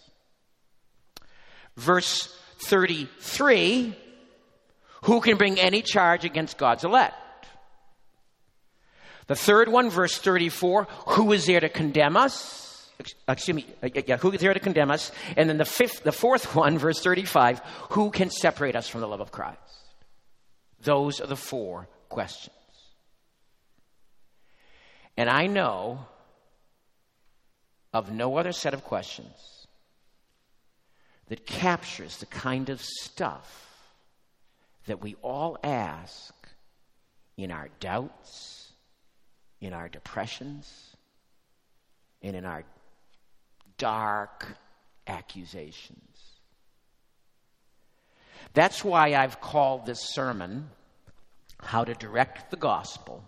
Verse 1.76 2.34
33, 2.60 3.96
who 5.04 5.22
can 5.22 5.38
bring 5.38 5.60
any 5.60 5.82
charge 5.82 6.24
against 6.24 6.58
God's 6.58 6.84
elect? 6.84 7.16
The 9.28 9.36
third 9.36 9.70
one, 9.70 9.90
verse 9.90 10.18
34, 10.18 10.88
who 11.08 11.32
is 11.34 11.46
there 11.46 11.60
to 11.60 11.70
condemn 11.70 12.18
us? 12.18 12.73
Excuse 13.28 13.56
me, 13.56 13.66
uh, 13.82 13.90
yeah, 14.06 14.18
who 14.18 14.32
is 14.32 14.42
here 14.42 14.54
to 14.54 14.60
condemn 14.60 14.92
us? 14.92 15.12
And 15.38 15.50
then 15.50 15.58
the 15.58 15.66
fifth, 15.66 16.04
the 16.04 16.12
fourth 16.12 16.56
one, 16.56 16.78
verse 16.78 17.00
35, 17.02 17.60
who 17.92 18.10
can 18.12 18.30
separate 18.30 18.76
us 18.76 18.88
from 18.88 19.02
the 19.02 19.08
love 19.08 19.22
of 19.22 19.32
Christ? 19.32 19.60
Those 20.82 21.22
are 21.22 21.28
the 21.28 21.36
four 21.36 21.88
questions. 22.10 22.56
And 25.16 25.30
I 25.30 25.48
know 25.48 26.06
of 27.94 28.12
no 28.12 28.38
other 28.38 28.52
set 28.52 28.74
of 28.74 28.84
questions 28.84 29.68
that 31.28 31.46
captures 31.46 32.18
the 32.18 32.26
kind 32.26 32.70
of 32.70 32.82
stuff 32.82 33.70
that 34.88 35.02
we 35.02 35.16
all 35.22 35.58
ask 35.64 36.34
in 37.38 37.52
our 37.52 37.70
doubts, 37.80 38.72
in 39.62 39.74
our 39.74 39.88
depressions, 39.88 40.96
and 42.22 42.36
in 42.36 42.46
our 42.46 42.64
dark 43.78 44.58
accusations. 45.08 46.00
That's 48.54 48.84
why 48.84 49.16
I've 49.16 49.42
called 49.42 49.86
this 49.86 50.00
sermon 50.14 50.70
How 51.60 51.84
to 51.84 51.94
Direct 51.94 52.52
the 52.52 52.58
Gospel 52.58 53.24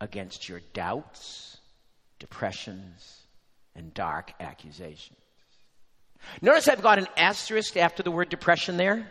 Against 0.00 0.48
Your 0.48 0.60
Doubts, 0.72 1.58
Depressions, 2.18 3.22
and 3.74 3.92
Dark 3.92 4.32
Accusations. 4.40 5.18
Notice 6.40 6.68
I've 6.68 6.82
got 6.82 6.98
an 6.98 7.08
asterisk 7.16 7.76
after 7.76 8.02
the 8.02 8.10
word 8.10 8.28
depression 8.28 8.76
there. 8.76 9.10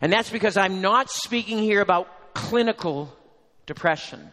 And 0.00 0.12
that's 0.12 0.30
because 0.30 0.56
I'm 0.56 0.80
not 0.80 1.10
speaking 1.10 1.58
here 1.58 1.80
about 1.80 2.34
clinical 2.34 3.14
depression. 3.66 4.30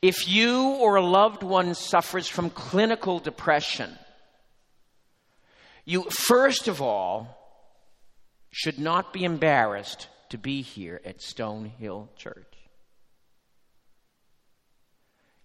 If 0.00 0.28
you 0.28 0.62
or 0.74 0.96
a 0.96 1.02
loved 1.04 1.42
one 1.42 1.74
suffers 1.74 2.28
from 2.28 2.50
clinical 2.50 3.18
depression, 3.18 3.98
you 5.84 6.04
first 6.04 6.68
of 6.68 6.80
all 6.80 7.36
should 8.50 8.78
not 8.78 9.12
be 9.12 9.24
embarrassed 9.24 10.08
to 10.30 10.38
be 10.38 10.62
here 10.62 11.00
at 11.04 11.18
Stonehill 11.18 12.14
Church. 12.16 12.54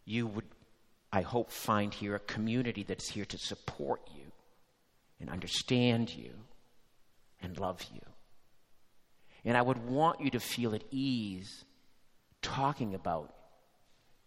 You 0.05 0.27
would, 0.27 0.45
I 1.12 1.22
hope, 1.22 1.51
find 1.51 1.93
here 1.93 2.15
a 2.15 2.19
community 2.19 2.83
that's 2.83 3.10
here 3.10 3.25
to 3.25 3.38
support 3.38 4.01
you 4.13 4.25
and 5.19 5.29
understand 5.29 6.13
you 6.13 6.33
and 7.41 7.57
love 7.57 7.81
you. 7.93 8.01
And 9.45 9.57
I 9.57 9.62
would 9.62 9.86
want 9.86 10.22
you 10.22 10.29
to 10.31 10.39
feel 10.39 10.75
at 10.75 10.83
ease 10.91 11.63
talking 12.41 12.93
about 12.93 13.33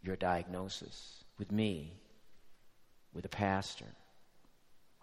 your 0.02 0.16
diagnosis 0.16 1.24
with 1.38 1.50
me, 1.52 1.92
with 3.12 3.24
a 3.24 3.28
pastor, 3.28 3.86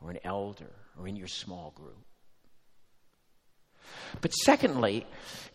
or 0.02 0.12
an 0.12 0.20
elder, 0.24 0.72
or 1.00 1.08
in 1.08 1.16
your 1.16 1.28
small 1.28 1.72
group. 1.76 2.06
But 4.22 4.32
secondly, 4.32 5.06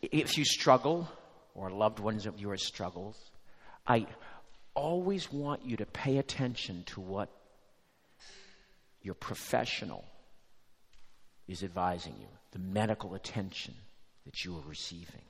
if 0.03 0.37
you 0.37 0.45
struggle, 0.45 1.09
or 1.55 1.71
loved 1.71 1.99
ones 1.99 2.27
of 2.27 2.39
yours 2.39 2.65
struggles, 2.65 3.31
I 3.87 4.07
always 4.75 5.33
want 5.33 5.65
you 5.65 5.77
to 5.79 5.87
pay 5.87 6.19
attention 6.19 6.85
to 6.87 7.01
what 7.01 7.31
your 9.03 9.15
professional 9.15 10.05
is 11.49 11.65
advising 11.65 12.15
you, 12.21 12.29
the 12.53 12.59
medical 12.59 13.15
attention 13.15 13.75
that 14.25 14.45
you 14.45 14.57
are 14.57 14.69
receiving. 14.69 15.23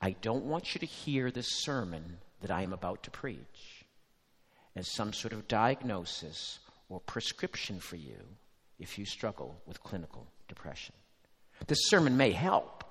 I 0.00 0.12
don't 0.20 0.44
want 0.44 0.74
you 0.74 0.78
to 0.80 0.86
hear 0.86 1.30
this 1.30 1.48
sermon 1.64 2.18
that 2.40 2.50
I 2.50 2.62
am 2.62 2.72
about 2.72 3.02
to 3.04 3.10
preach 3.10 3.84
as 4.74 4.90
some 4.92 5.12
sort 5.12 5.32
of 5.32 5.48
diagnosis 5.48 6.58
or 6.88 7.00
prescription 7.00 7.80
for 7.80 7.96
you 7.96 8.18
if 8.78 8.98
you 8.98 9.06
struggle 9.06 9.60
with 9.66 9.82
clinical 9.82 10.26
depression. 10.48 10.94
This 11.66 11.78
sermon 11.88 12.16
may 12.16 12.32
help, 12.32 12.84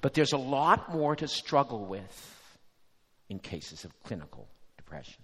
but 0.00 0.14
there's 0.14 0.32
a 0.32 0.38
lot 0.38 0.92
more 0.92 1.16
to 1.16 1.26
struggle 1.26 1.86
with 1.86 2.58
in 3.28 3.38
cases 3.38 3.84
of 3.84 4.02
clinical 4.02 4.46
depression. 4.76 5.22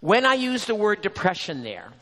When 0.00 0.24
I 0.24 0.34
use 0.34 0.64
the 0.64 0.74
word 0.74 1.02
depression 1.02 1.62
there, 1.62 1.92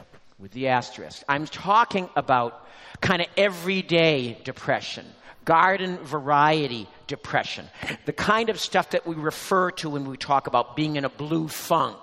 with 0.41 0.53
the 0.53 0.69
asterisk, 0.69 1.23
I'm 1.29 1.47
talking 1.47 2.09
about 2.17 2.67
kind 3.01 3.21
of 3.21 3.29
everyday 3.37 4.39
depression 4.43 5.05
garden 5.45 5.99
variety 5.99 6.89
depression, 7.07 7.67
the 8.07 8.13
kind 8.13 8.51
of 8.51 8.61
stuff 8.61 8.91
that 8.91 9.07
we 9.07 9.15
refer 9.15 9.71
to 9.71 9.91
when 9.91 10.09
we 10.09 10.17
talk 10.17 10.47
about 10.47 10.77
being 10.77 10.97
in 10.97 11.05
a 11.05 11.09
blue 11.09 11.49
funk 11.49 11.97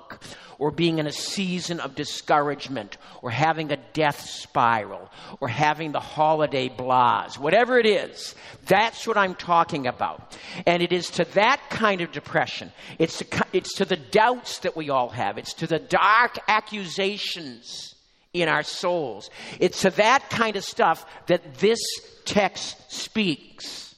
or 0.59 0.71
being 0.71 0.97
in 0.97 1.07
a 1.07 1.11
season 1.11 1.79
of 1.79 1.95
discouragement 1.95 2.97
or 3.21 3.29
having 3.29 3.71
a 3.71 3.77
death 3.93 4.21
spiral 4.21 5.09
or 5.39 5.47
having 5.47 5.91
the 5.91 5.99
holiday 5.99 6.67
blahs, 6.67 7.37
whatever 7.37 7.77
it 7.77 7.85
is, 7.85 8.35
that's 8.65 9.05
what 9.05 9.17
I'm 9.17 9.35
talking 9.35 9.87
about. 9.87 10.37
And 10.65 10.81
it 10.81 10.91
is 10.91 11.09
to 11.11 11.25
that 11.35 11.61
kind 11.69 12.01
of 12.01 12.11
depression, 12.11 12.71
it's 12.97 13.19
to, 13.19 13.45
it's 13.53 13.75
to 13.75 13.85
the 13.85 13.97
doubts 13.97 14.59
that 14.59 14.75
we 14.75 14.89
all 14.89 15.09
have, 15.09 15.37
it's 15.37 15.53
to 15.55 15.67
the 15.67 15.79
dark 15.79 16.37
accusations 16.47 17.93
in 18.41 18.49
our 18.49 18.63
souls. 18.63 19.29
It's 19.59 19.81
to 19.81 19.89
that 19.91 20.29
kind 20.29 20.55
of 20.55 20.63
stuff 20.63 21.05
that 21.27 21.55
this 21.55 21.79
text 22.25 22.91
speaks. 22.91 23.95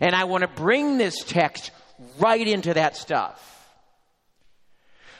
And 0.00 0.14
I 0.14 0.24
want 0.24 0.42
to 0.42 0.48
bring 0.48 0.98
this 0.98 1.24
text 1.24 1.70
right 2.18 2.46
into 2.46 2.74
that 2.74 2.96
stuff. 2.96 3.46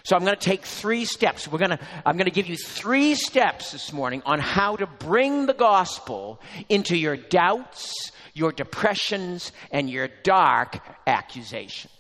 So 0.03 0.17
I'm 0.17 0.25
going 0.25 0.37
to 0.37 0.41
take 0.41 0.65
three 0.65 1.05
steps. 1.05 1.47
We're 1.47 1.59
going 1.59 1.71
to, 1.71 1.79
I'm 2.07 2.17
going 2.17 2.25
to 2.27 2.31
give 2.31 2.47
you 2.47 2.57
three 2.57 3.15
steps 3.15 3.73
this 3.73 3.93
morning 3.93 4.23
on 4.25 4.39
how 4.39 4.77
to 4.77 4.87
bring 4.87 5.47
the 5.47 5.55
gospel 5.55 6.41
into 6.69 6.97
your 6.97 7.17
doubts, 7.17 8.11
your 8.33 8.53
depressions, 8.53 9.53
and 9.71 9.91
your 9.91 10.09
dark 10.23 10.79
accusations. 11.07 11.93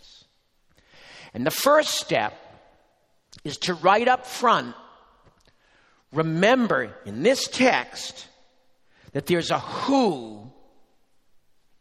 And 1.35 1.47
the 1.47 1.51
first 1.51 1.91
step 1.91 2.35
is 3.45 3.59
to 3.59 3.75
right 3.75 4.09
up 4.09 4.27
front, 4.27 4.75
remember 6.12 6.97
in 7.05 7.23
this 7.23 7.47
text 7.49 8.26
that 9.12 9.26
there's 9.26 9.50
a 9.50 9.59
who 9.59 10.50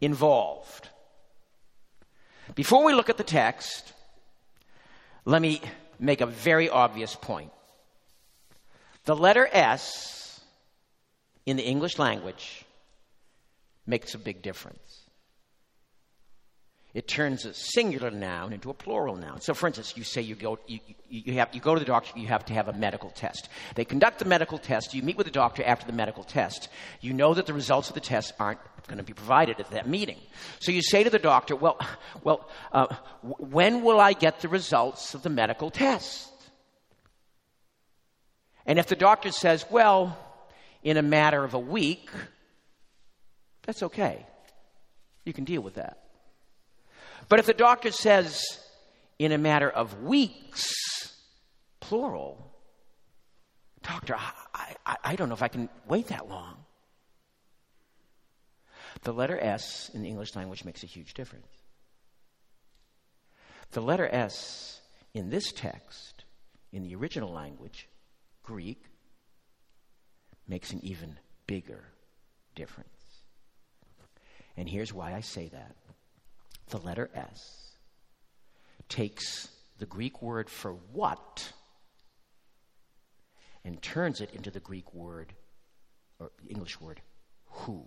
involved. 0.01 0.89
Before 2.55 2.83
we 2.83 2.93
look 2.93 3.09
at 3.09 3.17
the 3.17 3.23
text, 3.23 3.93
let 5.25 5.41
me 5.41 5.61
make 5.99 6.21
a 6.21 6.25
very 6.25 6.69
obvious 6.69 7.15
point. 7.15 7.51
The 9.05 9.15
letter 9.15 9.47
S 9.51 10.41
in 11.45 11.57
the 11.57 11.63
English 11.63 11.97
language 11.97 12.65
makes 13.85 14.13
a 14.13 14.17
big 14.17 14.41
difference. 14.41 14.88
It 16.99 17.07
turns 17.07 17.45
a 17.45 17.53
singular 17.53 18.11
noun 18.11 18.51
into 18.51 18.69
a 18.69 18.73
plural 18.73 19.15
noun. 19.15 19.39
So, 19.39 19.53
for 19.53 19.67
instance, 19.67 19.95
you 19.95 20.03
say 20.03 20.21
you 20.21 20.35
go, 20.35 20.59
you, 20.67 20.81
you, 21.07 21.35
have, 21.35 21.47
you 21.53 21.61
go 21.61 21.73
to 21.73 21.79
the 21.79 21.85
doctor, 21.85 22.19
you 22.19 22.27
have 22.27 22.43
to 22.47 22.53
have 22.53 22.67
a 22.67 22.73
medical 22.73 23.09
test. 23.09 23.47
They 23.75 23.85
conduct 23.85 24.19
the 24.19 24.25
medical 24.25 24.57
test, 24.57 24.93
you 24.93 25.01
meet 25.01 25.15
with 25.15 25.25
the 25.25 25.31
doctor 25.31 25.63
after 25.63 25.87
the 25.87 25.93
medical 25.93 26.25
test. 26.25 26.67
You 26.99 27.13
know 27.13 27.33
that 27.33 27.45
the 27.45 27.53
results 27.53 27.87
of 27.87 27.93
the 27.93 28.01
test 28.01 28.33
aren't 28.37 28.59
going 28.87 28.97
to 28.97 29.05
be 29.05 29.13
provided 29.13 29.61
at 29.61 29.71
that 29.71 29.87
meeting. 29.87 30.17
So 30.59 30.73
you 30.73 30.81
say 30.81 31.05
to 31.05 31.09
the 31.09 31.19
doctor, 31.19 31.55
Well, 31.55 31.79
well 32.21 32.49
uh, 32.73 32.93
when 33.21 33.81
will 33.81 34.01
I 34.01 34.11
get 34.11 34.41
the 34.41 34.49
results 34.49 35.13
of 35.13 35.23
the 35.23 35.29
medical 35.29 35.71
test? 35.71 36.29
And 38.65 38.77
if 38.77 38.87
the 38.87 38.97
doctor 38.97 39.31
says, 39.31 39.63
Well, 39.71 40.17
in 40.83 40.97
a 40.97 41.01
matter 41.01 41.45
of 41.45 41.53
a 41.53 41.59
week, 41.59 42.09
that's 43.65 43.83
okay. 43.83 44.25
You 45.23 45.31
can 45.31 45.45
deal 45.45 45.61
with 45.61 45.75
that. 45.75 46.08
But 47.29 47.39
if 47.39 47.45
the 47.45 47.53
doctor 47.53 47.91
says, 47.91 48.43
in 49.19 49.31
a 49.31 49.37
matter 49.37 49.69
of 49.69 50.01
weeks, 50.01 50.73
plural, 51.79 52.51
doctor, 53.83 54.15
I, 54.15 54.75
I, 54.85 54.97
I 55.03 55.15
don't 55.15 55.29
know 55.29 55.35
if 55.35 55.43
I 55.43 55.47
can 55.47 55.69
wait 55.87 56.07
that 56.07 56.27
long. 56.27 56.57
The 59.03 59.13
letter 59.13 59.39
S 59.39 59.91
in 59.93 60.01
the 60.01 60.09
English 60.09 60.35
language 60.35 60.65
makes 60.65 60.83
a 60.83 60.87
huge 60.87 61.13
difference. 61.13 61.47
The 63.71 63.81
letter 63.81 64.09
S 64.11 64.81
in 65.13 65.29
this 65.29 65.51
text, 65.51 66.25
in 66.71 66.83
the 66.83 66.95
original 66.95 67.31
language, 67.31 67.87
Greek, 68.41 68.83
makes 70.47 70.73
an 70.73 70.79
even 70.83 71.17
bigger 71.45 71.83
difference. 72.55 72.89
And 74.57 74.67
here's 74.67 74.91
why 74.91 75.13
I 75.13 75.21
say 75.21 75.49
that 75.49 75.75
the 76.69 76.77
letter 76.77 77.09
S, 77.13 77.73
takes 78.87 79.49
the 79.77 79.85
Greek 79.85 80.21
word 80.21 80.49
for 80.49 80.73
what 80.91 81.51
and 83.63 83.81
turns 83.81 84.21
it 84.21 84.33
into 84.33 84.51
the 84.51 84.59
Greek 84.59 84.93
word, 84.93 85.33
or 86.19 86.31
English 86.47 86.79
word, 86.79 87.01
who. 87.45 87.85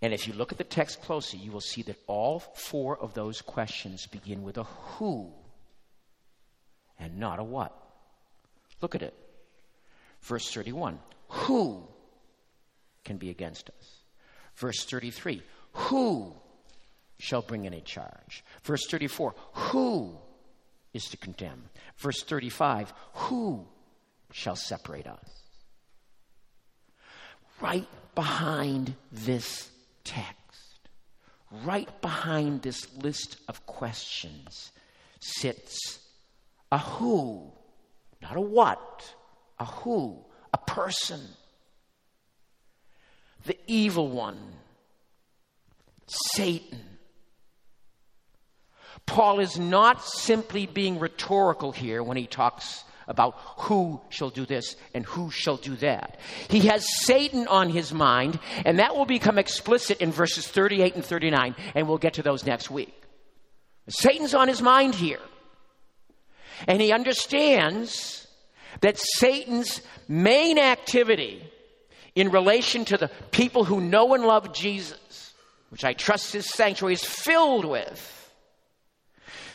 And 0.00 0.12
if 0.12 0.26
you 0.26 0.34
look 0.34 0.52
at 0.52 0.58
the 0.58 0.64
text 0.64 1.02
closely, 1.02 1.38
you 1.38 1.52
will 1.52 1.60
see 1.60 1.82
that 1.82 1.98
all 2.06 2.40
four 2.40 2.98
of 2.98 3.14
those 3.14 3.40
questions 3.40 4.06
begin 4.06 4.42
with 4.42 4.58
a 4.58 4.64
who 4.64 5.32
and 6.98 7.18
not 7.18 7.38
a 7.38 7.44
what. 7.44 7.72
Look 8.80 8.94
at 8.94 9.02
it. 9.02 9.14
Verse 10.22 10.50
31 10.50 10.98
Who 11.28 11.86
can 13.04 13.16
be 13.16 13.30
against 13.30 13.70
us? 13.70 14.02
Verse 14.56 14.84
33 14.84 15.42
who 15.72 16.34
shall 17.18 17.42
bring 17.42 17.66
any 17.66 17.80
charge? 17.80 18.44
Verse 18.64 18.86
34, 18.88 19.34
who 19.52 20.16
is 20.92 21.04
to 21.04 21.16
condemn? 21.16 21.64
Verse 21.96 22.22
35, 22.22 22.92
who 23.14 23.66
shall 24.32 24.56
separate 24.56 25.06
us? 25.06 25.30
Right 27.60 27.88
behind 28.14 28.94
this 29.12 29.70
text, 30.04 30.88
right 31.64 31.88
behind 32.00 32.62
this 32.62 32.86
list 32.96 33.36
of 33.48 33.64
questions, 33.66 34.72
sits 35.20 36.00
a 36.72 36.78
who, 36.78 37.52
not 38.20 38.36
a 38.36 38.40
what, 38.40 39.14
a 39.58 39.64
who, 39.64 40.24
a 40.52 40.58
person. 40.58 41.20
The 43.44 43.58
evil 43.66 44.08
one 44.08 44.38
Satan. 46.06 46.80
Paul 49.06 49.40
is 49.40 49.58
not 49.58 50.04
simply 50.04 50.66
being 50.66 50.98
rhetorical 50.98 51.72
here 51.72 52.02
when 52.02 52.16
he 52.16 52.26
talks 52.26 52.84
about 53.08 53.34
who 53.58 54.00
shall 54.10 54.30
do 54.30 54.46
this 54.46 54.76
and 54.94 55.04
who 55.04 55.30
shall 55.30 55.56
do 55.56 55.76
that. 55.76 56.18
He 56.48 56.60
has 56.60 56.86
Satan 57.04 57.48
on 57.48 57.68
his 57.70 57.92
mind, 57.92 58.38
and 58.64 58.78
that 58.78 58.96
will 58.96 59.06
become 59.06 59.38
explicit 59.38 60.00
in 60.00 60.12
verses 60.12 60.46
38 60.46 60.94
and 60.94 61.04
39, 61.04 61.54
and 61.74 61.88
we'll 61.88 61.98
get 61.98 62.14
to 62.14 62.22
those 62.22 62.46
next 62.46 62.70
week. 62.70 62.94
Satan's 63.88 64.34
on 64.34 64.48
his 64.48 64.62
mind 64.62 64.94
here. 64.94 65.20
And 66.68 66.80
he 66.80 66.92
understands 66.92 68.28
that 68.80 68.98
Satan's 68.98 69.82
main 70.08 70.58
activity 70.58 71.42
in 72.14 72.30
relation 72.30 72.84
to 72.86 72.96
the 72.96 73.10
people 73.30 73.64
who 73.64 73.80
know 73.80 74.14
and 74.14 74.24
love 74.24 74.54
Jesus 74.54 75.31
which 75.72 75.86
I 75.86 75.94
trust 75.94 76.34
his 76.34 76.50
sanctuary 76.50 76.92
is 76.92 77.02
filled 77.02 77.64
with. 77.64 78.30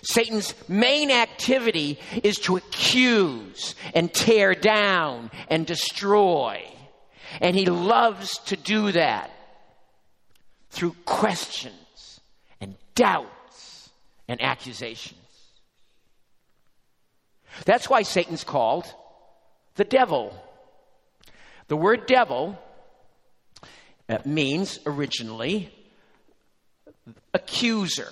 Satan's 0.01 0.55
main 0.67 1.11
activity 1.11 1.99
is 2.23 2.39
to 2.39 2.57
accuse 2.57 3.75
and 3.93 4.11
tear 4.11 4.55
down 4.55 5.29
and 5.47 5.63
destroy. 5.63 6.63
And 7.39 7.55
he 7.55 7.67
loves 7.67 8.39
to 8.45 8.57
do 8.57 8.91
that 8.93 9.29
through 10.71 10.95
questions 11.05 12.19
and 12.59 12.77
doubts 12.95 13.91
and 14.27 14.41
accusations. 14.41 15.19
That's 17.63 17.87
why 17.87 18.01
Satan's 18.01 18.43
called 18.43 18.91
the 19.75 19.83
devil. 19.83 20.33
The 21.67 21.77
word 21.77 22.07
devil 22.07 22.57
uh, 24.09 24.17
means 24.25 24.79
originally 24.87 25.71
accuser. 27.33 28.11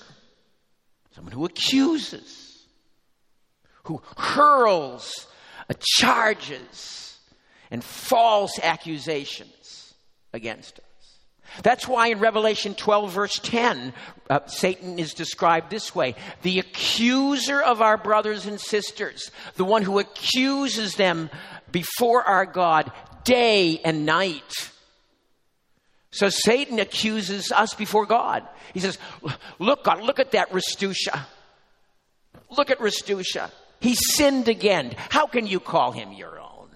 Someone 1.12 1.32
who 1.32 1.46
accuses, 1.46 2.64
who 3.84 4.02
hurls 4.18 5.28
charges 5.80 7.18
and 7.72 7.84
false 7.84 8.60
accusations 8.62 9.94
against 10.34 10.80
us. 10.80 10.86
That's 11.64 11.88
why 11.88 12.08
in 12.08 12.20
Revelation 12.20 12.76
12, 12.76 13.12
verse 13.12 13.40
10, 13.42 13.94
uh, 14.30 14.46
Satan 14.48 15.00
is 15.00 15.14
described 15.14 15.70
this 15.70 15.96
way 15.96 16.16
the 16.42 16.60
accuser 16.60 17.62
of 17.62 17.82
our 17.82 17.98
brothers 17.98 18.46
and 18.46 18.60
sisters, 18.60 19.32
the 19.56 19.66
one 19.66 19.82
who 19.82 20.00
accuses 20.00 20.96
them 20.96 21.30
before 21.72 22.24
our 22.24 22.46
God 22.46 22.92
day 23.24 23.80
and 23.84 24.06
night. 24.06 24.72
So 26.16 26.30
Satan 26.30 26.80
accuses 26.80 27.52
us 27.52 27.74
before 27.74 28.06
God. 28.06 28.48
He 28.74 28.80
says, 28.80 28.98
Look, 29.60 29.84
God, 29.84 30.02
look 30.02 30.22
at 30.22 30.32
that 30.32 30.50
Rastusha. 30.50 31.26
Look 32.50 32.70
at 32.70 32.80
Rastusha. 32.80 33.52
He 33.82 33.96
sinned 33.96 34.48
again. 34.48 34.96
How 35.10 35.28
can 35.28 35.46
you 35.46 35.60
call 35.60 35.92
him 35.92 36.14
your 36.14 36.40
own? 36.40 36.70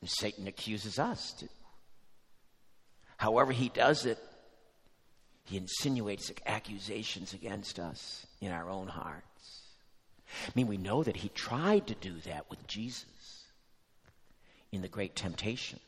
And 0.00 0.08
Satan 0.08 0.46
accuses 0.46 0.98
us. 0.98 1.44
However, 3.18 3.52
he 3.52 3.68
does 3.68 4.06
it, 4.06 4.18
he 5.44 5.58
insinuates 5.58 6.32
accusations 6.46 7.34
against 7.34 7.78
us 7.78 8.26
in 8.40 8.50
our 8.50 8.70
own 8.70 8.86
hearts. 8.86 9.60
I 10.48 10.52
mean, 10.54 10.68
we 10.68 10.78
know 10.78 11.02
that 11.02 11.16
he 11.16 11.28
tried 11.28 11.88
to 11.88 11.94
do 11.96 12.14
that 12.24 12.48
with 12.48 12.66
Jesus 12.66 13.44
in 14.72 14.80
the 14.80 14.88
great 14.88 15.14
temptation 15.14 15.78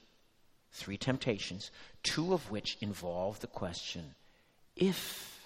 three 0.75 0.97
temptations, 0.97 1.71
two 2.03 2.35
of 2.35 2.51
which 2.51 2.77
involve 2.81 3.41
the 3.41 3.47
question 3.47 4.15
if 4.77 5.41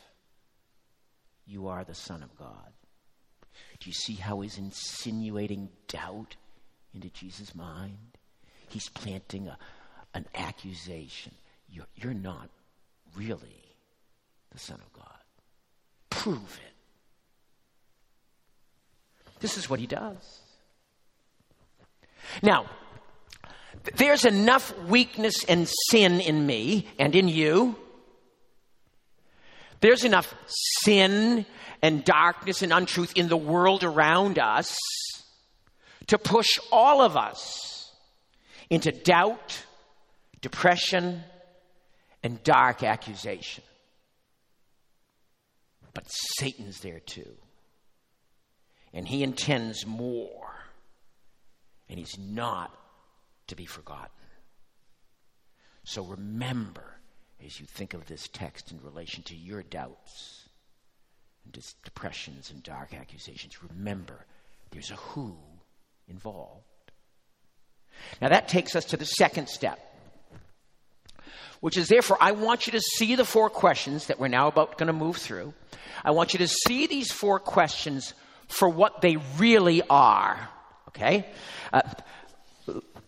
you 1.46 1.68
are 1.68 1.84
the 1.84 1.94
Son 1.94 2.22
of 2.22 2.36
God. 2.36 2.72
Do 3.78 3.88
you 3.88 3.94
see 3.94 4.14
how 4.14 4.40
he's 4.40 4.58
insinuating 4.58 5.68
doubt 5.86 6.36
into 6.94 7.10
Jesus' 7.10 7.54
mind? 7.54 8.16
He's 8.68 8.88
planting 8.88 9.48
a, 9.48 9.58
an 10.14 10.26
accusation. 10.34 11.34
You're, 11.70 11.86
you're 11.94 12.14
not 12.14 12.48
really 13.16 13.76
the 14.50 14.58
Son 14.58 14.80
of 14.84 14.92
God. 14.92 15.04
Prove 16.10 16.58
it. 16.66 16.74
This 19.40 19.58
is 19.58 19.68
what 19.68 19.78
he 19.78 19.86
does. 19.86 20.40
Now, 22.42 22.66
there's 23.96 24.24
enough 24.24 24.76
weakness 24.86 25.44
and 25.44 25.68
sin 25.90 26.20
in 26.20 26.46
me 26.46 26.88
and 26.98 27.14
in 27.14 27.28
you. 27.28 27.76
There's 29.80 30.04
enough 30.04 30.34
sin 30.82 31.46
and 31.82 32.04
darkness 32.04 32.62
and 32.62 32.72
untruth 32.72 33.12
in 33.16 33.28
the 33.28 33.36
world 33.36 33.84
around 33.84 34.38
us 34.38 34.76
to 36.08 36.18
push 36.18 36.58
all 36.72 37.00
of 37.02 37.16
us 37.16 37.92
into 38.70 38.90
doubt, 38.90 39.62
depression, 40.40 41.22
and 42.22 42.42
dark 42.42 42.82
accusation. 42.82 43.62
But 45.94 46.04
Satan's 46.38 46.80
there 46.80 47.00
too. 47.00 47.36
And 48.92 49.06
he 49.06 49.22
intends 49.22 49.86
more. 49.86 50.54
And 51.88 51.98
he's 51.98 52.18
not 52.18 52.74
to 53.48 53.56
be 53.56 53.66
forgotten. 53.66 54.10
So 55.84 56.02
remember 56.04 56.98
as 57.44 57.60
you 57.60 57.66
think 57.66 57.94
of 57.94 58.06
this 58.06 58.28
text 58.32 58.72
in 58.72 58.80
relation 58.82 59.22
to 59.24 59.36
your 59.36 59.62
doubts 59.62 60.48
and 61.44 61.64
depressions 61.84 62.50
and 62.50 62.62
dark 62.62 62.94
accusations, 62.94 63.62
remember 63.62 64.26
there's 64.70 64.90
a 64.90 64.96
who 64.96 65.36
involved. 66.08 66.64
Now 68.20 68.28
that 68.28 68.48
takes 68.48 68.76
us 68.76 68.86
to 68.86 68.96
the 68.96 69.04
second 69.04 69.48
step, 69.48 69.78
which 71.60 71.76
is 71.76 71.88
therefore, 71.88 72.18
I 72.20 72.32
want 72.32 72.66
you 72.66 72.72
to 72.72 72.80
see 72.80 73.16
the 73.16 73.24
four 73.24 73.50
questions 73.50 74.06
that 74.06 74.20
we're 74.20 74.28
now 74.28 74.48
about 74.48 74.78
going 74.78 74.86
to 74.88 74.92
move 74.92 75.16
through. 75.16 75.54
I 76.04 76.12
want 76.12 76.32
you 76.32 76.38
to 76.40 76.48
see 76.48 76.86
these 76.86 77.10
four 77.10 77.40
questions 77.40 78.14
for 78.48 78.68
what 78.68 79.00
they 79.00 79.16
really 79.36 79.82
are. 79.88 80.48
Okay? 80.88 81.26
Uh, 81.72 81.82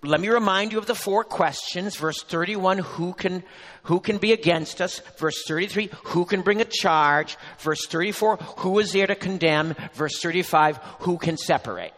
let 0.03 0.21
me 0.21 0.29
remind 0.29 0.73
you 0.73 0.79
of 0.79 0.87
the 0.87 0.95
four 0.95 1.25
questions. 1.25 1.97
Verse 1.97 2.23
31, 2.23 2.79
who 2.79 3.13
can, 3.13 3.43
who 3.85 4.01
can 4.01 4.19
be 4.19 4.33
against 4.33 4.81
us? 4.81 5.01
Verse 5.19 5.43
33, 5.47 5.91
who 6.05 6.25
can 6.25 6.41
bring 6.41 6.61
a 6.61 6.65
charge? 6.65 7.37
Verse 7.59 7.87
34, 7.87 8.37
who 8.37 8.79
is 8.79 8.93
there 8.93 9.07
to 9.07 9.15
condemn? 9.15 9.75
Verse 9.95 10.19
35, 10.21 10.79
who 11.01 11.19
can 11.19 11.37
separate? 11.37 11.93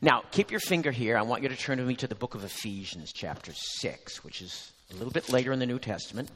Now, 0.00 0.22
keep 0.30 0.50
your 0.50 0.60
finger 0.60 0.90
here. 0.90 1.16
I 1.16 1.22
want 1.22 1.42
you 1.42 1.48
to 1.48 1.56
turn 1.56 1.78
with 1.78 1.88
me 1.88 1.96
to 1.96 2.06
the 2.06 2.14
book 2.14 2.34
of 2.34 2.44
Ephesians, 2.44 3.12
chapter 3.12 3.52
6, 3.52 4.22
which 4.22 4.42
is 4.42 4.72
a 4.90 4.94
little 4.94 5.10
bit 5.10 5.32
later 5.32 5.52
in 5.52 5.58
the 5.58 5.66
New 5.66 5.78
Testament. 5.78 6.28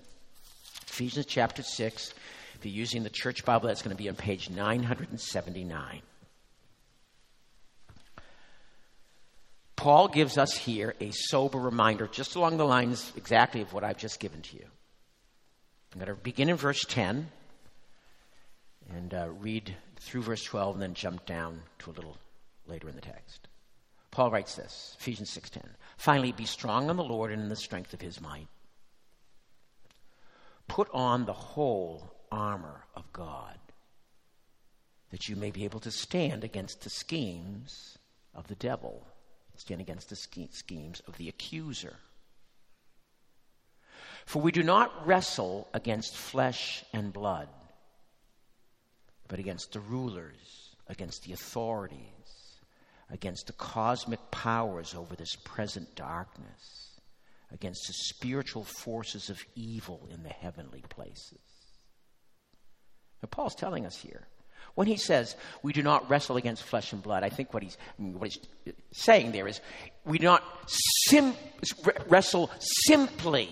Ephesians 0.89 1.27
chapter 1.27 1.63
6. 1.63 2.15
If 2.55 2.67
you're 2.67 2.75
using 2.75 3.03
the 3.03 3.11
church 3.11 3.45
Bible, 3.45 3.69
that's 3.69 3.83
going 3.83 3.95
to 3.97 4.03
be 4.03 4.09
on 4.09 4.17
page 4.17 4.51
979. 4.51 6.03
Paul 9.83 10.07
gives 10.07 10.38
us 10.38 10.57
here 10.57 10.95
a 11.01 11.11
sober 11.11 11.59
reminder, 11.59 12.07
just 12.07 12.37
along 12.37 12.57
the 12.57 12.64
lines 12.64 13.12
exactly 13.16 13.62
of 13.62 13.73
what 13.73 13.83
I've 13.83 13.99
just 13.99 14.21
given 14.21 14.40
to 14.40 14.57
you. 14.57 14.64
I'm 15.92 15.99
going 15.99 16.07
to 16.07 16.23
begin 16.23 16.49
in 16.49 16.55
verse 16.55 16.85
10 16.85 17.27
and 18.95 19.12
uh, 19.12 19.27
read 19.40 19.75
through 19.99 20.23
verse 20.23 20.45
12 20.45 20.77
and 20.77 20.83
then 20.83 20.95
jump 20.95 21.27
down 21.27 21.62
to 21.81 21.90
a 21.90 21.95
little 21.95 22.16
later 22.68 22.88
in 22.88 22.95
the 22.95 23.01
text. 23.01 23.49
Paul 24.12 24.31
writes 24.31 24.55
this, 24.55 24.97
Ephesians 25.01 25.37
6:10. 25.37 25.64
Finally, 25.97 26.31
be 26.31 26.47
strong 26.47 26.88
in 26.88 26.97
the 26.97 27.03
Lord 27.03 27.33
and 27.33 27.42
in 27.42 27.49
the 27.49 27.57
strength 27.57 27.92
of 27.92 28.01
his 28.01 28.21
might. 28.21 28.47
Put 30.68 30.88
on 30.92 31.25
the 31.25 31.33
whole 31.33 32.14
armor 32.31 32.85
of 32.95 33.12
God, 33.12 33.59
that 35.11 35.29
you 35.29 35.35
may 35.35 35.51
be 35.51 35.64
able 35.64 35.81
to 35.81 35.90
stand 35.90 36.45
against 36.45 36.83
the 36.83 36.90
schemes 36.90 37.99
of 38.33 38.47
the 38.47 38.55
devil 38.55 39.09
stand 39.57 39.81
against 39.81 40.09
the 40.09 40.17
schemes 40.17 41.03
of 41.07 41.17
the 41.17 41.29
accuser. 41.29 41.97
For 44.27 44.41
we 44.41 44.53
do 44.53 44.62
not 44.62 45.07
wrestle 45.07 45.69
against 45.75 46.17
flesh 46.17 46.85
and 46.93 47.12
blood, 47.12 47.49
but 49.29 49.38
against 49.38 49.73
the 49.73 49.81
rulers, 49.81 50.77
against 50.88 51.25
the 51.25 51.33
authorities, 51.33 52.59
against 53.11 53.47
the 53.47 53.53
cosmic 53.55 54.31
powers 54.31 54.95
over 54.95 55.15
this 55.17 55.37
present 55.45 55.95
darkness, 55.95 57.01
against 57.51 57.87
the 57.87 57.93
spiritual 57.93 58.65
forces 58.65 59.29
of 59.29 59.45
evil 59.55 60.09
in 60.11 60.23
the 60.23 60.31
heavenly 60.31 60.83
places. 60.88 61.38
Now, 63.23 63.29
Paul's 63.31 63.55
telling 63.55 63.87
us 63.87 63.97
here 63.97 64.27
when 64.75 64.87
he 64.87 64.97
says 64.97 65.37
we 65.63 65.73
do 65.73 65.83
not 65.83 66.09
wrestle 66.09 66.37
against 66.37 66.63
flesh 66.63 66.93
and 66.93 67.03
blood, 67.03 67.23
I 67.23 67.29
think 67.29 67.53
what 67.53 67.63
he's, 67.63 67.77
what 67.99 68.31
he's 68.31 68.75
saying 68.93 69.33
there 69.33 69.47
is 69.47 69.61
we 70.05 70.19
do 70.19 70.25
not 70.25 70.43
sim- 71.07 71.35
wrestle 72.09 72.51
simply 72.87 73.51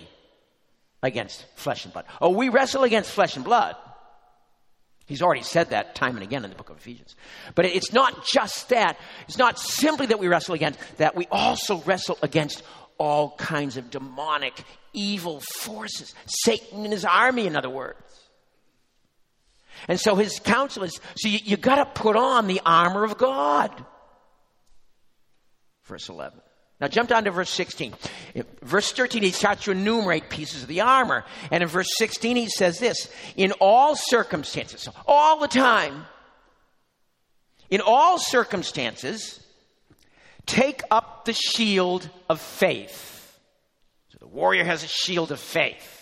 against 1.03 1.45
flesh 1.55 1.85
and 1.85 1.93
blood. 1.93 2.05
Oh, 2.21 2.29
we 2.29 2.49
wrestle 2.49 2.83
against 2.83 3.11
flesh 3.11 3.35
and 3.35 3.45
blood. 3.45 3.75
He's 5.05 5.21
already 5.21 5.41
said 5.43 5.71
that 5.71 5.95
time 5.95 6.15
and 6.15 6.23
again 6.23 6.45
in 6.45 6.51
the 6.51 6.55
book 6.55 6.69
of 6.69 6.77
Ephesians. 6.77 7.15
But 7.53 7.65
it's 7.65 7.91
not 7.91 8.25
just 8.25 8.69
that. 8.69 8.97
It's 9.27 9.37
not 9.37 9.59
simply 9.59 10.05
that 10.07 10.19
we 10.19 10.27
wrestle 10.27 10.55
against 10.55 10.79
that. 10.97 11.15
We 11.15 11.27
also 11.31 11.81
wrestle 11.81 12.17
against 12.21 12.63
all 12.97 13.35
kinds 13.35 13.77
of 13.77 13.89
demonic, 13.89 14.63
evil 14.93 15.41
forces. 15.41 16.13
Satan 16.27 16.83
and 16.83 16.93
his 16.93 17.03
army, 17.03 17.47
in 17.47 17.55
other 17.55 17.69
words. 17.69 17.99
And 19.87 19.99
so 19.99 20.15
his 20.15 20.39
counsel 20.39 20.83
is 20.83 20.99
so 21.15 21.27
you, 21.27 21.39
you 21.43 21.57
got 21.57 21.75
to 21.75 22.01
put 22.01 22.15
on 22.15 22.47
the 22.47 22.61
armor 22.65 23.03
of 23.03 23.17
God. 23.17 23.85
Verse 25.85 26.09
11. 26.09 26.39
Now 26.79 26.87
jump 26.87 27.09
down 27.09 27.25
to 27.25 27.31
verse 27.31 27.51
16. 27.51 27.93
In 28.33 28.45
verse 28.63 28.91
13, 28.91 29.21
he 29.21 29.29
starts 29.29 29.65
to 29.65 29.71
enumerate 29.71 30.29
pieces 30.29 30.63
of 30.63 30.67
the 30.67 30.81
armor. 30.81 31.25
And 31.51 31.61
in 31.61 31.69
verse 31.69 31.89
16, 31.97 32.35
he 32.35 32.49
says 32.49 32.79
this 32.79 33.09
In 33.35 33.51
all 33.53 33.95
circumstances, 33.95 34.89
all 35.05 35.39
the 35.39 35.47
time, 35.47 36.05
in 37.69 37.81
all 37.81 38.17
circumstances, 38.17 39.39
take 40.47 40.81
up 40.89 41.25
the 41.25 41.33
shield 41.33 42.09
of 42.29 42.41
faith. 42.41 43.37
So 44.09 44.17
the 44.19 44.27
warrior 44.27 44.63
has 44.63 44.83
a 44.83 44.87
shield 44.87 45.31
of 45.31 45.39
faith. 45.39 46.00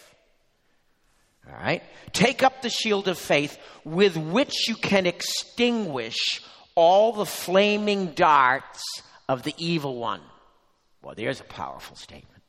All 1.50 1.62
right? 1.62 1.84
Take 2.14 2.44
up 2.44 2.62
the 2.62 2.70
shield 2.70 3.08
of 3.08 3.18
faith 3.18 3.58
with 3.84 4.16
which 4.18 4.68
you 4.68 4.76
can 4.76 5.06
extinguish 5.06 6.42
all 6.76 7.14
the 7.14 7.26
flaming 7.26 8.14
darts 8.14 8.84
of 9.28 9.44
the 9.44 9.54
evil 9.58 9.98
one. 9.98 10.22
Well, 11.02 11.16
there's 11.16 11.40
a 11.40 11.46
powerful 11.46 11.96
statement. 11.96 12.44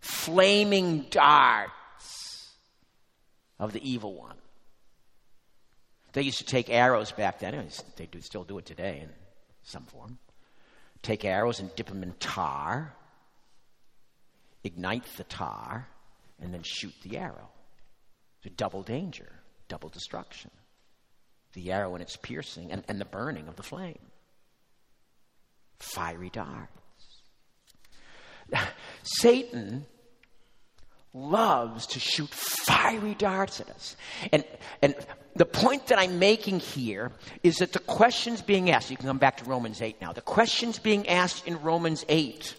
Flaming 0.00 1.06
darts 1.10 2.50
of 3.58 3.72
the 3.72 3.90
evil 3.90 4.14
one. 4.14 4.36
They 6.12 6.22
used 6.22 6.38
to 6.38 6.44
take 6.44 6.70
arrows 6.70 7.12
back 7.12 7.38
then. 7.38 7.68
They 7.96 8.06
do, 8.06 8.20
still 8.20 8.44
do 8.44 8.58
it 8.58 8.66
today 8.66 9.00
in 9.02 9.10
some 9.62 9.84
form. 9.84 10.18
Take 11.02 11.24
arrows 11.24 11.60
and 11.60 11.74
dip 11.76 11.86
them 11.86 12.02
in 12.02 12.14
tar, 12.14 12.94
ignite 14.64 15.04
the 15.16 15.24
tar, 15.24 15.88
and 16.40 16.52
then 16.52 16.62
shoot 16.62 16.94
the 17.02 17.18
arrow. 17.18 17.48
A 18.44 18.50
double 18.50 18.82
danger, 18.82 19.30
double 19.68 19.88
destruction. 19.88 20.50
The 21.52 21.72
arrow 21.72 21.94
and 21.94 22.02
its 22.02 22.16
piercing 22.16 22.72
and, 22.72 22.84
and 22.88 23.00
the 23.00 23.04
burning 23.04 23.48
of 23.48 23.56
the 23.56 23.62
flame. 23.62 23.98
Fiery 25.78 26.30
darts. 26.30 26.70
Satan 29.02 29.86
loves 31.12 31.86
to 31.88 31.98
shoot 31.98 32.28
fiery 32.30 33.14
darts 33.14 33.60
at 33.60 33.68
us. 33.70 33.96
And, 34.32 34.44
and 34.80 34.94
the 35.34 35.44
point 35.46 35.88
that 35.88 35.98
I'm 35.98 36.18
making 36.18 36.60
here 36.60 37.12
is 37.42 37.56
that 37.56 37.72
the 37.72 37.80
questions 37.80 38.42
being 38.42 38.70
asked, 38.70 38.90
you 38.90 38.96
can 38.96 39.06
come 39.06 39.18
back 39.18 39.38
to 39.38 39.44
Romans 39.44 39.82
8 39.82 40.00
now. 40.00 40.12
The 40.12 40.20
questions 40.20 40.78
being 40.78 41.08
asked 41.08 41.46
in 41.46 41.60
Romans 41.62 42.04
8, 42.08 42.54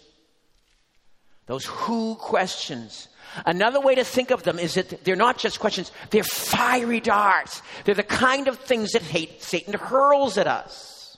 those 1.46 1.64
who 1.64 2.14
questions, 2.16 3.08
Another 3.46 3.80
way 3.80 3.94
to 3.94 4.04
think 4.04 4.30
of 4.30 4.42
them 4.42 4.58
is 4.58 4.74
that 4.74 5.04
they're 5.04 5.16
not 5.16 5.38
just 5.38 5.60
questions, 5.60 5.90
they're 6.10 6.22
fiery 6.22 7.00
darts. 7.00 7.62
They're 7.84 7.94
the 7.94 8.02
kind 8.02 8.48
of 8.48 8.58
things 8.58 8.92
that 8.92 9.02
hate, 9.02 9.42
Satan 9.42 9.74
hurls 9.74 10.38
at 10.38 10.46
us. 10.46 11.16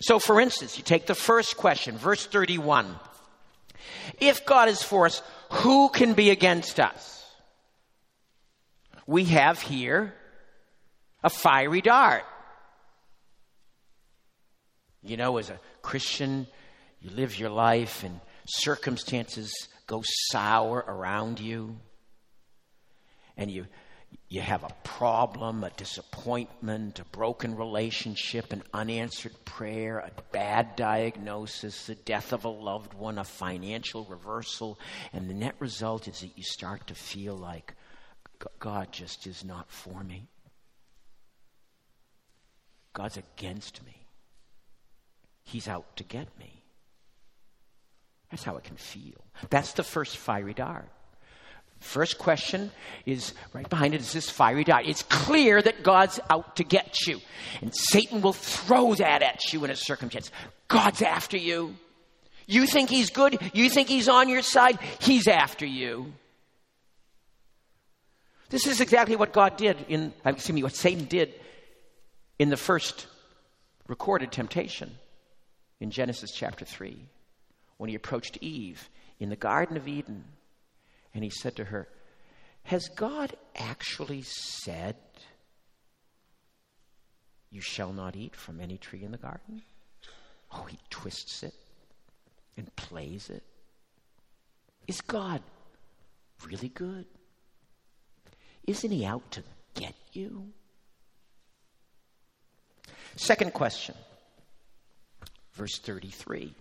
So, 0.00 0.18
for 0.18 0.40
instance, 0.40 0.76
you 0.76 0.84
take 0.84 1.06
the 1.06 1.14
first 1.14 1.56
question, 1.56 1.96
verse 1.96 2.26
31. 2.26 2.94
If 4.20 4.44
God 4.44 4.68
is 4.68 4.82
for 4.82 5.06
us, 5.06 5.22
who 5.50 5.88
can 5.88 6.12
be 6.12 6.30
against 6.30 6.78
us? 6.78 7.24
We 9.06 9.24
have 9.24 9.60
here 9.60 10.14
a 11.24 11.30
fiery 11.30 11.80
dart. 11.80 12.24
You 15.02 15.16
know, 15.16 15.38
as 15.38 15.50
a 15.50 15.58
Christian, 15.82 16.46
you 17.00 17.10
live 17.10 17.38
your 17.38 17.50
life 17.50 18.02
and 18.02 18.20
circumstances 18.46 19.68
go 19.86 20.02
sour 20.04 20.84
around 20.86 21.40
you. 21.40 21.76
And 23.36 23.50
you, 23.50 23.66
you 24.28 24.40
have 24.40 24.64
a 24.64 24.74
problem, 24.82 25.62
a 25.62 25.70
disappointment, 25.70 26.98
a 26.98 27.04
broken 27.04 27.56
relationship, 27.56 28.52
an 28.52 28.62
unanswered 28.72 29.44
prayer, 29.44 29.98
a 29.98 30.10
bad 30.32 30.74
diagnosis, 30.76 31.86
the 31.86 31.94
death 31.94 32.32
of 32.32 32.44
a 32.44 32.48
loved 32.48 32.94
one, 32.94 33.18
a 33.18 33.24
financial 33.24 34.04
reversal. 34.04 34.78
And 35.12 35.28
the 35.28 35.34
net 35.34 35.54
result 35.58 36.08
is 36.08 36.20
that 36.20 36.36
you 36.36 36.44
start 36.44 36.86
to 36.88 36.94
feel 36.94 37.36
like 37.36 37.74
God 38.58 38.92
just 38.92 39.26
is 39.26 39.44
not 39.44 39.70
for 39.70 40.02
me. 40.02 40.28
God's 42.92 43.18
against 43.18 43.84
me. 43.84 44.06
He's 45.44 45.68
out 45.68 45.96
to 45.96 46.04
get 46.04 46.26
me. 46.38 46.65
That's 48.30 48.42
how 48.42 48.56
it 48.56 48.64
can 48.64 48.76
feel. 48.76 49.24
That's 49.50 49.72
the 49.72 49.82
first 49.82 50.16
fiery 50.16 50.54
dart. 50.54 50.88
First 51.80 52.18
question 52.18 52.70
is 53.04 53.34
right 53.52 53.68
behind 53.68 53.94
it 53.94 54.00
is 54.00 54.12
this 54.12 54.30
fiery 54.30 54.64
dart. 54.64 54.86
It's 54.86 55.02
clear 55.04 55.60
that 55.60 55.82
God's 55.82 56.18
out 56.30 56.56
to 56.56 56.64
get 56.64 57.06
you. 57.06 57.20
And 57.60 57.74
Satan 57.74 58.22
will 58.22 58.32
throw 58.32 58.94
that 58.94 59.22
at 59.22 59.52
you 59.52 59.64
in 59.64 59.70
a 59.70 59.76
circumstance. 59.76 60.30
God's 60.68 61.02
after 61.02 61.36
you. 61.36 61.76
You 62.46 62.66
think 62.66 62.88
he's 62.88 63.10
good? 63.10 63.38
You 63.52 63.68
think 63.68 63.88
he's 63.88 64.08
on 64.08 64.28
your 64.28 64.42
side? 64.42 64.78
He's 65.00 65.28
after 65.28 65.66
you. 65.66 66.12
This 68.48 68.66
is 68.66 68.80
exactly 68.80 69.16
what 69.16 69.32
God 69.32 69.56
did 69.56 69.84
in, 69.88 70.12
uh, 70.24 70.30
excuse 70.30 70.54
me, 70.54 70.62
what 70.62 70.74
Satan 70.74 71.06
did 71.06 71.34
in 72.38 72.48
the 72.48 72.56
first 72.56 73.06
recorded 73.88 74.30
temptation 74.30 74.92
in 75.80 75.90
Genesis 75.90 76.30
chapter 76.32 76.64
3 76.64 77.08
when 77.78 77.88
he 77.88 77.96
approached 77.96 78.38
Eve 78.40 78.88
in 79.18 79.28
the 79.28 79.36
Garden 79.36 79.76
of 79.76 79.88
Eden 79.88 80.24
and 81.14 81.24
he 81.24 81.30
said 81.30 81.56
to 81.56 81.64
her, 81.64 81.88
Has 82.64 82.88
God 82.88 83.36
actually 83.54 84.22
said, 84.22 84.96
You 87.50 87.60
shall 87.60 87.92
not 87.92 88.16
eat 88.16 88.34
from 88.36 88.60
any 88.60 88.78
tree 88.78 89.02
in 89.02 89.12
the 89.12 89.18
garden? 89.18 89.62
Oh, 90.52 90.64
he 90.68 90.78
twists 90.90 91.42
it 91.42 91.54
and 92.56 92.74
plays 92.76 93.30
it. 93.30 93.42
Is 94.86 95.00
God 95.00 95.42
really 96.46 96.68
good? 96.68 97.06
Isn't 98.66 98.90
he 98.90 99.04
out 99.04 99.30
to 99.32 99.42
get 99.74 99.94
you? 100.12 100.48
Second 103.16 103.54
question, 103.54 103.94
verse 105.54 105.78
33. 105.78 106.54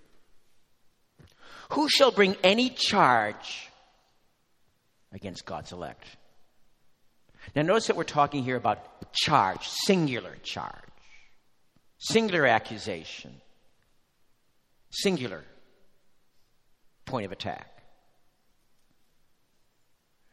Who 1.72 1.90
shall 1.90 2.12
bring 2.12 2.36
any 2.44 2.70
charge 2.70 3.70
against 5.12 5.46
God's 5.46 5.72
elect? 5.72 6.06
Now, 7.56 7.62
notice 7.62 7.88
that 7.88 7.96
we're 7.96 8.04
talking 8.04 8.44
here 8.44 8.56
about 8.56 9.12
charge, 9.14 9.68
singular 9.68 10.36
charge, 10.44 10.74
singular 12.00 12.46
accusation, 12.46 13.42
singular 14.90 15.44
point 17.06 17.26
of 17.26 17.32
attack. 17.32 17.72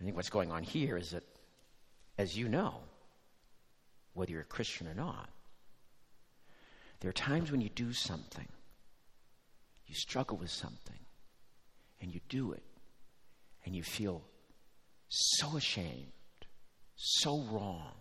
I 0.00 0.04
think 0.04 0.16
what's 0.16 0.30
going 0.30 0.50
on 0.50 0.62
here 0.64 0.96
is 0.96 1.10
that, 1.10 1.22
as 2.18 2.36
you 2.36 2.48
know, 2.48 2.80
whether 4.14 4.32
you're 4.32 4.40
a 4.40 4.44
Christian 4.44 4.88
or 4.88 4.94
not, 4.94 5.28
there 7.00 7.08
are 7.08 7.12
times 7.12 7.50
when 7.50 7.60
you 7.60 7.68
do 7.68 7.92
something, 7.92 8.48
you 9.86 9.94
struggle 9.94 10.36
with 10.36 10.50
something, 10.50 10.98
and 12.02 12.12
you 12.12 12.20
do 12.28 12.52
it, 12.52 12.62
and 13.64 13.74
you 13.74 13.82
feel 13.82 14.22
so 15.08 15.56
ashamed, 15.56 16.08
so 16.96 17.40
wrong, 17.50 17.94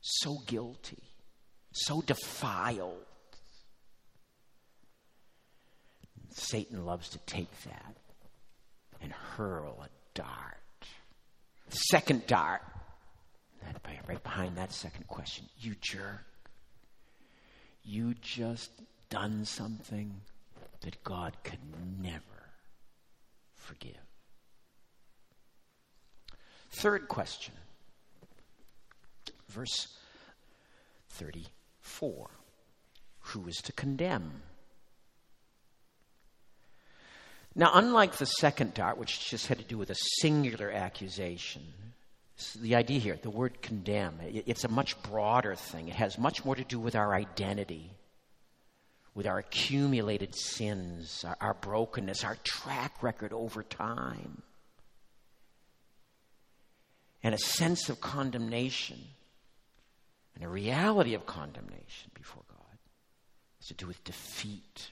so 0.00 0.38
guilty, 0.46 1.02
so 1.72 2.00
defiled. 2.02 3.04
Satan 6.30 6.86
loves 6.86 7.10
to 7.10 7.18
take 7.26 7.50
that 7.64 7.96
and 9.02 9.12
hurl 9.12 9.84
a 9.84 9.88
dart. 10.14 10.56
The 11.68 11.76
second 11.76 12.26
dart, 12.26 12.62
right 14.08 14.22
behind 14.22 14.56
that 14.56 14.72
second 14.72 15.08
question, 15.08 15.46
you 15.58 15.74
jerk. 15.80 16.24
You 17.82 18.14
just 18.22 18.70
done 19.10 19.44
something 19.44 20.20
that 20.82 21.02
God 21.02 21.36
could 21.42 21.58
never 22.00 22.41
forgive. 23.62 23.96
Third 26.70 27.08
question, 27.08 27.54
verse 29.48 29.88
34 31.10 32.30
Who 33.20 33.46
is 33.46 33.56
to 33.58 33.72
condemn? 33.72 34.42
Now, 37.54 37.70
unlike 37.74 38.16
the 38.16 38.24
second 38.24 38.72
dart, 38.72 38.96
which 38.96 39.28
just 39.28 39.46
had 39.46 39.58
to 39.58 39.64
do 39.64 39.76
with 39.76 39.90
a 39.90 39.96
singular 40.20 40.70
accusation, 40.70 41.62
the 42.58 42.74
idea 42.74 42.98
here, 42.98 43.18
the 43.20 43.28
word 43.28 43.60
condemn, 43.60 44.18
it's 44.22 44.64
a 44.64 44.68
much 44.68 45.00
broader 45.02 45.54
thing. 45.54 45.88
It 45.88 45.94
has 45.94 46.18
much 46.18 46.44
more 46.46 46.56
to 46.56 46.64
do 46.64 46.80
with 46.80 46.96
our 46.96 47.14
identity 47.14 47.90
with 49.14 49.26
our 49.26 49.38
accumulated 49.38 50.34
sins, 50.34 51.24
our, 51.26 51.36
our 51.40 51.54
brokenness, 51.54 52.24
our 52.24 52.36
track 52.44 53.02
record 53.02 53.32
over 53.32 53.62
time, 53.62 54.42
and 57.22 57.34
a 57.34 57.38
sense 57.38 57.88
of 57.88 58.00
condemnation 58.00 58.98
and 60.34 60.44
a 60.44 60.48
reality 60.48 61.14
of 61.14 61.26
condemnation 61.26 62.10
before 62.14 62.42
God. 62.48 62.78
It's 63.58 63.68
to 63.68 63.74
do 63.74 63.86
with 63.86 64.02
defeat. 64.02 64.90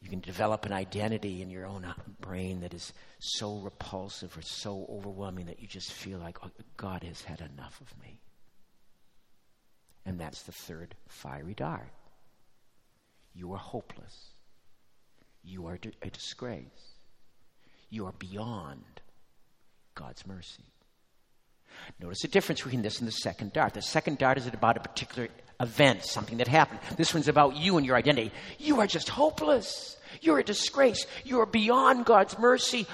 You 0.00 0.08
can 0.08 0.20
develop 0.20 0.64
an 0.64 0.72
identity 0.72 1.42
in 1.42 1.50
your 1.50 1.66
own 1.66 1.86
brain 2.20 2.60
that 2.60 2.72
is 2.72 2.92
so 3.18 3.58
repulsive 3.58 4.36
or 4.36 4.42
so 4.42 4.86
overwhelming 4.88 5.46
that 5.46 5.60
you 5.60 5.66
just 5.66 5.92
feel 5.92 6.18
like 6.18 6.38
oh, 6.44 6.50
God 6.76 7.02
has 7.02 7.22
had 7.22 7.40
enough 7.40 7.80
of 7.80 8.02
me. 8.02 8.20
And 10.06 10.18
that's 10.18 10.42
the 10.42 10.52
third 10.52 10.94
fiery 11.08 11.54
dart. 11.54 11.90
You 13.38 13.52
are 13.52 13.58
hopeless. 13.58 14.30
You 15.44 15.68
are 15.68 15.78
a 16.02 16.10
disgrace. 16.10 16.96
You 17.88 18.06
are 18.06 18.12
beyond 18.18 18.82
God's 19.94 20.26
mercy. 20.26 20.64
Notice 22.00 22.22
the 22.22 22.28
difference 22.28 22.62
between 22.62 22.82
this 22.82 22.98
and 22.98 23.06
the 23.06 23.12
second 23.12 23.52
dart. 23.52 23.74
The 23.74 23.82
second 23.82 24.18
dart 24.18 24.38
is 24.38 24.48
about 24.48 24.76
a 24.76 24.80
particular 24.80 25.28
event, 25.60 26.04
something 26.04 26.38
that 26.38 26.48
happened. 26.48 26.80
This 26.96 27.14
one's 27.14 27.28
about 27.28 27.56
you 27.56 27.76
and 27.76 27.86
your 27.86 27.94
identity. 27.94 28.32
You 28.58 28.80
are 28.80 28.88
just 28.88 29.08
hopeless. 29.08 29.96
You're 30.20 30.40
a 30.40 30.44
disgrace. 30.44 31.06
You 31.24 31.38
are 31.38 31.46
beyond 31.46 32.06
God's 32.06 32.36
mercy. 32.40 32.88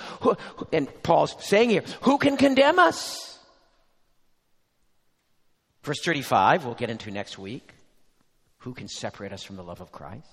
And 0.75 0.89
Paul's 1.03 1.35
saying 1.43 1.71
here, 1.71 1.85
who 2.03 2.19
can 2.19 2.37
condemn 2.37 2.79
us? 2.79 3.39
Verse 5.83 6.03
35, 6.05 6.67
we'll 6.67 6.75
get 6.75 6.91
into 6.91 7.11
next 7.11 7.39
week. 7.39 7.74
Who 8.65 8.73
can 8.73 8.89
separate 8.89 9.31
us 9.31 9.43
from 9.43 9.57
the 9.57 9.63
love 9.63 9.83
of 9.83 9.93
Christ? 9.93 10.27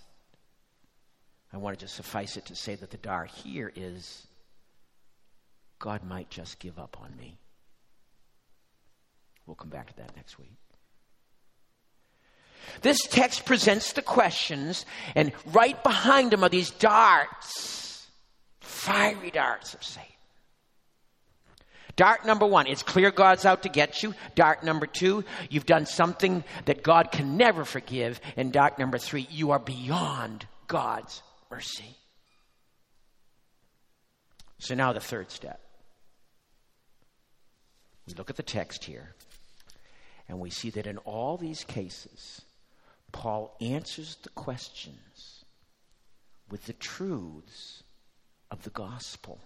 I 1.51 1.57
want 1.57 1.77
to 1.77 1.85
just 1.85 1.95
suffice 1.95 2.37
it 2.37 2.45
to 2.45 2.55
say 2.55 2.75
that 2.75 2.89
the 2.89 2.95
dart 2.95 3.29
here 3.29 3.73
is 3.75 4.25
God 5.79 6.05
might 6.05 6.29
just 6.29 6.57
give 6.57 6.79
up 6.79 6.95
on 7.01 7.13
me. 7.17 7.37
We'll 9.45 9.55
come 9.55 9.67
back 9.67 9.87
to 9.87 9.97
that 9.97 10.15
next 10.15 10.39
week. 10.39 10.53
This 12.81 13.01
text 13.01 13.45
presents 13.45 13.91
the 13.91 14.01
questions, 14.01 14.85
and 15.13 15.33
right 15.47 15.83
behind 15.83 16.31
them 16.31 16.45
are 16.45 16.49
these 16.49 16.69
darts, 16.71 18.07
fiery 18.61 19.31
darts 19.31 19.73
of 19.73 19.83
Satan. 19.83 20.07
Dart 21.95 22.25
number 22.25 22.45
one, 22.45 22.67
it's 22.67 22.83
clear 22.83 23.11
God's 23.11 23.45
out 23.45 23.63
to 23.63 23.69
get 23.69 24.03
you. 24.03 24.13
Dart 24.35 24.63
number 24.63 24.85
two, 24.85 25.23
you've 25.49 25.65
done 25.65 25.85
something 25.85 26.43
that 26.65 26.83
God 26.83 27.11
can 27.11 27.37
never 27.37 27.65
forgive. 27.65 28.19
And 28.37 28.51
dart 28.51 28.79
number 28.79 28.97
three, 28.97 29.27
you 29.29 29.51
are 29.51 29.59
beyond 29.59 30.45
God's 30.67 31.21
mercy. 31.49 31.95
So 34.59 34.75
now 34.75 34.93
the 34.93 34.99
third 34.99 35.31
step. 35.31 35.59
We 38.07 38.13
look 38.13 38.29
at 38.29 38.35
the 38.35 38.43
text 38.43 38.83
here, 38.85 39.13
and 40.27 40.39
we 40.39 40.49
see 40.49 40.69
that 40.71 40.87
in 40.87 40.97
all 40.99 41.37
these 41.37 41.63
cases, 41.63 42.41
Paul 43.11 43.55
answers 43.61 44.17
the 44.23 44.29
questions 44.29 45.45
with 46.49 46.65
the 46.65 46.73
truths 46.73 47.83
of 48.49 48.63
the 48.63 48.69
gospel. 48.69 49.39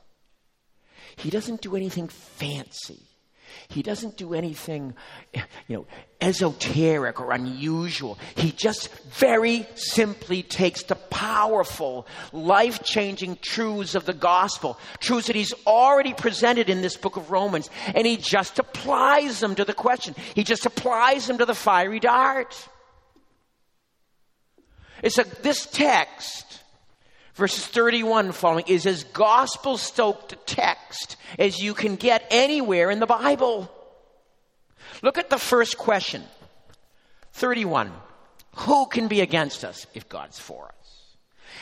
He 1.16 1.30
doesn't 1.30 1.62
do 1.62 1.76
anything 1.76 2.08
fancy. 2.08 3.02
He 3.68 3.82
doesn't 3.82 4.18
do 4.18 4.34
anything, 4.34 4.94
you 5.34 5.76
know, 5.76 5.86
esoteric 6.22 7.20
or 7.20 7.32
unusual. 7.32 8.18
He 8.36 8.52
just 8.52 8.94
very 9.06 9.66
simply 9.76 10.44
takes 10.44 10.84
the 10.84 10.96
powerful, 10.96 12.06
life 12.32 12.84
changing 12.84 13.38
truths 13.42 13.96
of 13.96 14.06
the 14.06 14.14
gospel, 14.14 14.78
truths 15.00 15.28
that 15.28 15.36
he's 15.36 15.54
already 15.66 16.14
presented 16.14 16.70
in 16.70 16.82
this 16.82 16.98
book 16.98 17.18
of 17.18 17.32
Romans, 17.32 17.70
and 17.94 18.06
he 18.06 18.18
just 18.18 18.60
applies 18.60 19.40
them 19.40 19.56
to 19.56 19.66
the 19.66 19.74
question. 19.74 20.16
He 20.34 20.44
just 20.44 20.66
applies 20.66 21.28
them 21.28 21.38
to 21.38 21.46
the 21.46 21.56
fiery 21.56 22.00
dart. 22.00 22.68
It's 25.02 25.18
a, 25.18 25.24
this 25.42 25.66
text, 25.66 26.45
verses 27.36 27.66
31 27.68 28.32
following, 28.32 28.66
is 28.68 28.86
as 28.86 29.04
gospel 29.06 29.78
stoked 29.78 30.36
text 30.48 31.18
as 31.38 31.62
you 31.62 31.74
can 31.74 31.96
get 31.96 32.26
anywhere 32.32 32.90
in 32.90 33.00
the 33.00 33.06
Bible. 33.06 33.72
Look 35.02 35.18
at 35.18 35.30
the 35.30 35.38
first 35.38 35.78
question 35.78 36.24
31. 37.34 37.92
Who 38.60 38.86
can 38.88 39.10
be 39.10 39.20
against 39.20 39.66
us 39.66 39.86
if 39.94 40.08
God's 40.08 40.40
for 40.40 40.66
us? 40.66 40.76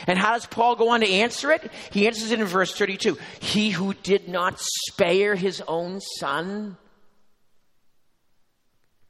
And 0.08 0.18
how 0.18 0.34
does 0.34 0.46
Paul 0.46 0.76
go 0.76 0.90
on 0.90 1.02
to 1.02 1.10
answer 1.10 1.52
it? 1.52 1.72
He 1.92 2.08
answers 2.08 2.32
it 2.32 2.40
in 2.40 2.46
verse 2.46 2.76
32. 2.76 3.18
He 3.40 3.72
who 3.72 3.94
did 3.96 4.28
not 4.28 4.60
spare 4.60 5.36
his 5.36 5.62
own 5.68 6.02
son, 6.20 6.78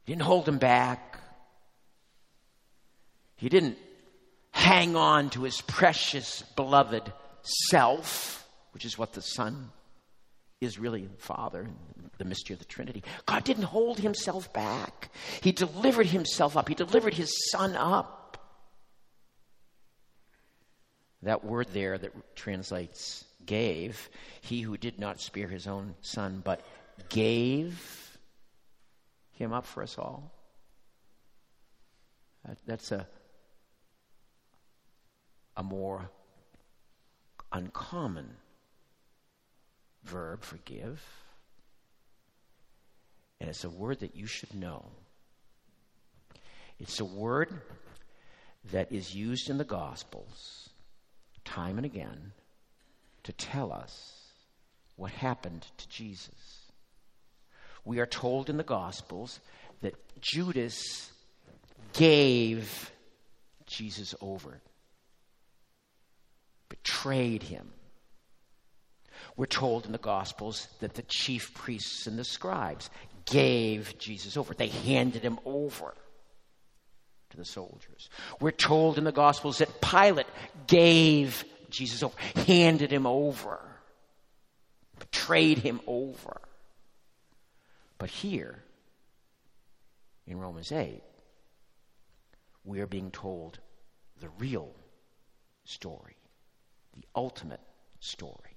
didn't 0.06 0.22
hold 0.22 0.48
him 0.48 0.58
back. 0.58 1.18
He 3.36 3.48
didn't 3.48 3.78
hang 4.54 4.94
on 4.96 5.28
to 5.30 5.42
his 5.42 5.60
precious, 5.60 6.42
beloved 6.54 7.12
self, 7.42 8.48
which 8.72 8.84
is 8.84 8.96
what 8.96 9.12
the 9.12 9.20
Son 9.20 9.70
is 10.60 10.78
really 10.78 11.02
the 11.04 11.22
Father, 11.22 11.68
the 12.16 12.24
mystery 12.24 12.54
of 12.54 12.60
the 12.60 12.64
Trinity. 12.64 13.02
God 13.26 13.44
didn't 13.44 13.64
hold 13.64 13.98
himself 13.98 14.50
back, 14.52 15.10
He 15.42 15.52
delivered 15.52 16.06
himself 16.06 16.56
up, 16.56 16.68
He 16.68 16.74
delivered 16.74 17.14
His 17.14 17.50
Son 17.50 17.76
up. 17.76 18.38
That 21.22 21.44
word 21.44 21.68
there 21.72 21.98
that 21.98 22.36
translates 22.36 23.24
gave, 23.44 24.08
he 24.40 24.60
who 24.60 24.76
did 24.76 24.98
not 24.98 25.20
spare 25.20 25.48
his 25.48 25.66
own 25.66 25.94
son, 26.00 26.42
but 26.44 26.60
gave 27.08 28.18
him 29.32 29.52
up 29.52 29.66
for 29.66 29.82
us 29.82 29.98
all. 29.98 30.32
That, 32.46 32.58
that's 32.66 32.92
a 32.92 33.06
a 35.56 35.62
more 35.62 36.10
uncommon 37.52 38.36
verb, 40.04 40.42
forgive. 40.42 41.02
And 43.40 43.48
it's 43.48 43.64
a 43.64 43.70
word 43.70 44.00
that 44.00 44.16
you 44.16 44.26
should 44.26 44.54
know. 44.54 44.86
It's 46.78 47.00
a 47.00 47.04
word 47.04 47.52
that 48.72 48.90
is 48.90 49.14
used 49.14 49.50
in 49.50 49.58
the 49.58 49.64
Gospels 49.64 50.70
time 51.44 51.76
and 51.76 51.84
again 51.84 52.32
to 53.22 53.32
tell 53.32 53.72
us 53.72 54.14
what 54.96 55.10
happened 55.10 55.66
to 55.76 55.88
Jesus. 55.88 56.68
We 57.84 57.98
are 58.00 58.06
told 58.06 58.48
in 58.48 58.56
the 58.56 58.62
Gospels 58.62 59.40
that 59.82 59.94
Judas 60.20 61.10
gave 61.92 62.90
Jesus 63.66 64.14
over 64.20 64.60
betrayed 66.74 67.42
him. 67.42 67.70
We're 69.36 69.46
told 69.46 69.86
in 69.86 69.92
the 69.92 69.98
Gospels 69.98 70.68
that 70.80 70.94
the 70.94 71.04
chief 71.06 71.54
priests 71.54 72.06
and 72.06 72.18
the 72.18 72.24
scribes 72.24 72.90
gave 73.26 73.96
Jesus 73.98 74.36
over, 74.36 74.54
they 74.54 74.68
handed 74.68 75.22
him 75.22 75.38
over 75.44 75.94
to 77.30 77.36
the 77.36 77.44
soldiers. 77.44 78.10
We're 78.40 78.50
told 78.50 78.98
in 78.98 79.04
the 79.04 79.12
Gospels 79.12 79.58
that 79.58 79.80
Pilate 79.80 80.26
gave 80.66 81.44
Jesus 81.70 82.02
over, 82.02 82.14
handed 82.46 82.92
him 82.92 83.06
over, 83.06 83.60
betrayed 84.98 85.58
him 85.58 85.80
over. 85.86 86.40
But 87.98 88.10
here, 88.10 88.62
in 90.26 90.38
Romans 90.38 90.70
8, 90.70 91.02
we 92.64 92.80
are 92.80 92.86
being 92.86 93.10
told 93.10 93.58
the 94.20 94.28
real 94.38 94.70
story 95.64 96.16
the 96.94 97.04
ultimate 97.14 97.60
story. 98.00 98.56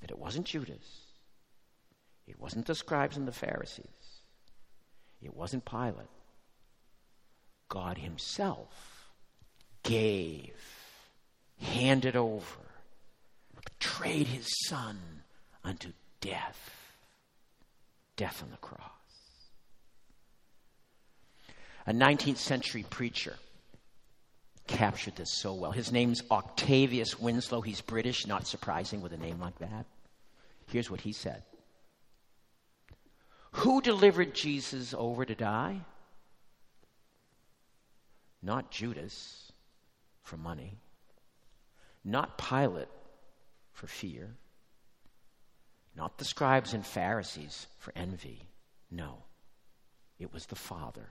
That 0.00 0.10
it 0.10 0.18
wasn't 0.18 0.46
Judas, 0.46 1.06
it 2.26 2.38
wasn't 2.38 2.66
the 2.66 2.74
scribes 2.74 3.16
and 3.16 3.26
the 3.26 3.32
Pharisees, 3.32 4.20
it 5.20 5.34
wasn't 5.34 5.64
Pilate. 5.64 6.08
God 7.68 7.98
Himself 7.98 9.08
gave, 9.82 10.54
handed 11.60 12.16
over, 12.16 12.60
betrayed 13.54 14.26
His 14.26 14.46
Son 14.66 14.98
unto 15.64 15.92
death. 16.20 16.70
Death 18.16 18.42
on 18.42 18.50
the 18.50 18.56
cross. 18.58 18.80
A 21.86 21.92
19th 21.92 22.36
century 22.36 22.84
preacher 22.88 23.36
captured 24.72 25.16
this 25.16 25.30
so 25.30 25.54
well. 25.54 25.70
His 25.70 25.92
name's 25.92 26.22
Octavius 26.30 27.18
Winslow. 27.20 27.60
He's 27.60 27.80
British, 27.80 28.26
not 28.26 28.46
surprising 28.46 29.02
with 29.02 29.12
a 29.12 29.16
name 29.16 29.38
like 29.38 29.58
that. 29.58 29.86
Here's 30.66 30.90
what 30.90 31.02
he 31.02 31.12
said 31.12 31.42
Who 33.52 33.80
delivered 33.80 34.34
Jesus 34.34 34.94
over 34.96 35.24
to 35.24 35.34
die? 35.34 35.80
Not 38.42 38.70
Judas 38.70 39.52
for 40.22 40.36
money, 40.36 40.80
not 42.04 42.38
Pilate 42.38 42.88
for 43.72 43.86
fear, 43.86 44.34
not 45.94 46.18
the 46.18 46.24
scribes 46.24 46.74
and 46.74 46.84
Pharisees 46.84 47.66
for 47.78 47.92
envy. 47.94 48.42
No, 48.90 49.18
it 50.18 50.32
was 50.32 50.46
the 50.46 50.56
Father 50.56 51.08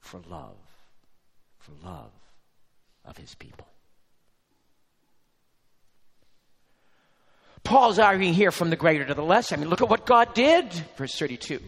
for 0.00 0.20
love 0.28 0.75
love 1.84 2.12
of 3.04 3.16
his 3.16 3.34
people. 3.34 3.66
Paul's 7.64 7.98
arguing 7.98 8.32
here 8.32 8.52
from 8.52 8.70
the 8.70 8.76
greater 8.76 9.04
to 9.04 9.14
the 9.14 9.24
less. 9.24 9.52
I 9.52 9.56
mean, 9.56 9.68
look 9.68 9.82
at 9.82 9.88
what 9.88 10.06
God 10.06 10.34
did, 10.34 10.72
verse 10.96 11.18
32. 11.18 11.60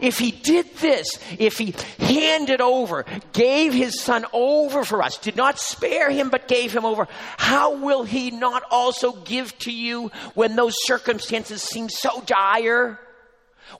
If 0.00 0.18
he 0.18 0.30
did 0.30 0.74
this, 0.76 1.06
if 1.38 1.58
he 1.58 1.74
handed 1.98 2.60
over, 2.60 3.04
gave 3.32 3.72
his 3.72 4.00
son 4.00 4.24
over 4.32 4.84
for 4.84 5.02
us, 5.02 5.18
did 5.18 5.36
not 5.36 5.58
spare 5.58 6.10
him 6.10 6.30
but 6.30 6.48
gave 6.48 6.72
him 6.72 6.84
over, 6.84 7.06
how 7.36 7.76
will 7.76 8.02
he 8.02 8.30
not 8.30 8.62
also 8.70 9.12
give 9.12 9.56
to 9.60 9.72
you 9.72 10.10
when 10.34 10.56
those 10.56 10.74
circumstances 10.84 11.62
seem 11.62 11.88
so 11.88 12.22
dire? 12.24 12.98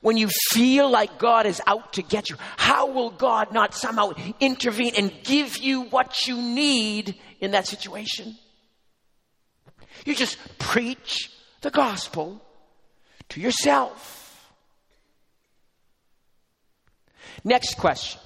When 0.01 0.17
you 0.17 0.29
feel 0.51 0.89
like 0.89 1.19
God 1.19 1.45
is 1.45 1.61
out 1.67 1.93
to 1.93 2.01
get 2.01 2.29
you, 2.29 2.35
how 2.57 2.87
will 2.91 3.09
God 3.09 3.53
not 3.53 3.73
somehow 3.73 4.13
intervene 4.39 4.93
and 4.97 5.11
give 5.23 5.57
you 5.57 5.83
what 5.83 6.27
you 6.27 6.41
need 6.41 7.15
in 7.39 7.51
that 7.51 7.67
situation? 7.67 8.35
You 10.05 10.15
just 10.15 10.37
preach 10.57 11.31
the 11.61 11.69
gospel 11.69 12.41
to 13.29 13.39
yourself. 13.39 14.51
Next 17.43 17.77
question. 17.77 18.21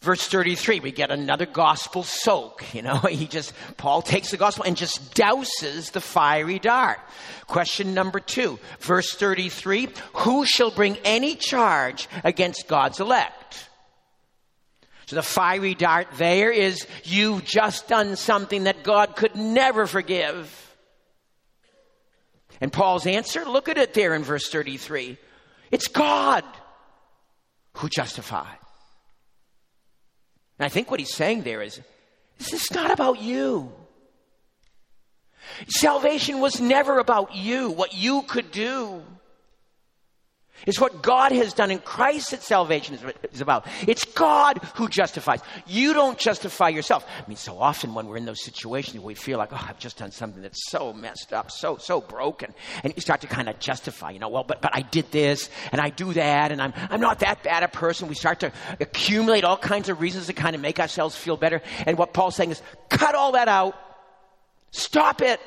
Verse 0.00 0.28
33, 0.28 0.78
we 0.78 0.92
get 0.92 1.10
another 1.10 1.46
gospel 1.46 2.04
soak. 2.04 2.72
You 2.72 2.82
know, 2.82 2.96
he 3.10 3.26
just, 3.26 3.52
Paul 3.76 4.00
takes 4.02 4.30
the 4.30 4.36
gospel 4.36 4.64
and 4.64 4.76
just 4.76 5.14
douses 5.14 5.90
the 5.90 6.00
fiery 6.00 6.58
dart. 6.58 7.00
Question 7.46 7.94
number 7.94 8.20
two, 8.20 8.58
verse 8.78 9.14
33, 9.14 9.88
who 10.14 10.46
shall 10.46 10.70
bring 10.70 10.96
any 11.04 11.34
charge 11.34 12.08
against 12.22 12.68
God's 12.68 13.00
elect? 13.00 13.68
So 15.06 15.16
the 15.16 15.22
fiery 15.22 15.74
dart 15.74 16.08
there 16.16 16.52
is, 16.52 16.86
you've 17.02 17.44
just 17.44 17.88
done 17.88 18.14
something 18.14 18.64
that 18.64 18.82
God 18.82 19.16
could 19.16 19.34
never 19.34 19.86
forgive. 19.86 20.76
And 22.60 22.72
Paul's 22.72 23.06
answer, 23.06 23.44
look 23.46 23.68
at 23.68 23.78
it 23.78 23.94
there 23.94 24.14
in 24.14 24.22
verse 24.22 24.48
33. 24.50 25.16
It's 25.70 25.88
God 25.88 26.44
who 27.74 27.88
justifies. 27.88 28.57
And 30.58 30.66
I 30.66 30.68
think 30.68 30.90
what 30.90 31.00
he's 31.00 31.14
saying 31.14 31.42
there 31.42 31.62
is 31.62 31.80
this 32.38 32.52
is 32.52 32.70
not 32.70 32.90
about 32.90 33.20
you. 33.20 33.72
Salvation 35.68 36.40
was 36.40 36.60
never 36.60 36.98
about 36.98 37.34
you, 37.34 37.70
what 37.70 37.94
you 37.94 38.22
could 38.22 38.50
do. 38.50 39.02
It's 40.66 40.80
what 40.80 41.02
God 41.02 41.32
has 41.32 41.54
done 41.54 41.70
in 41.70 41.78
Christ 41.78 42.32
that 42.32 42.42
salvation 42.42 42.98
is, 43.32 43.40
about. 43.40 43.66
It's 43.86 44.04
God 44.04 44.58
who 44.74 44.88
justifies. 44.88 45.40
You 45.66 45.94
don't 45.94 46.18
justify 46.18 46.68
yourself. 46.68 47.06
I 47.06 47.28
mean, 47.28 47.36
so 47.36 47.58
often 47.58 47.94
when 47.94 48.06
we're 48.06 48.16
in 48.16 48.24
those 48.24 48.42
situations, 48.42 49.02
we 49.02 49.14
feel 49.14 49.38
like, 49.38 49.52
oh, 49.52 49.66
I've 49.68 49.78
just 49.78 49.98
done 49.98 50.10
something 50.10 50.42
that's 50.42 50.68
so 50.68 50.92
messed 50.92 51.32
up, 51.32 51.50
so, 51.50 51.76
so 51.76 52.00
broken. 52.00 52.54
And 52.82 52.92
you 52.94 53.00
start 53.00 53.20
to 53.20 53.26
kind 53.26 53.48
of 53.48 53.58
justify, 53.60 54.10
you 54.10 54.18
know, 54.18 54.28
well, 54.28 54.44
but, 54.44 54.60
but 54.60 54.74
I 54.74 54.82
did 54.82 55.10
this 55.12 55.48
and 55.70 55.80
I 55.80 55.90
do 55.90 56.12
that 56.14 56.52
and 56.52 56.60
I'm, 56.60 56.72
I'm 56.90 57.00
not 57.00 57.20
that 57.20 57.42
bad 57.42 57.62
a 57.62 57.68
person. 57.68 58.08
We 58.08 58.14
start 58.14 58.40
to 58.40 58.52
accumulate 58.80 59.44
all 59.44 59.56
kinds 59.56 59.88
of 59.88 60.00
reasons 60.00 60.26
to 60.26 60.32
kind 60.32 60.56
of 60.56 60.60
make 60.60 60.80
ourselves 60.80 61.16
feel 61.16 61.36
better. 61.36 61.62
And 61.86 61.96
what 61.96 62.12
Paul's 62.12 62.36
saying 62.36 62.50
is, 62.50 62.62
cut 62.88 63.14
all 63.14 63.32
that 63.32 63.48
out. 63.48 63.76
Stop 64.70 65.22
it. 65.22 65.40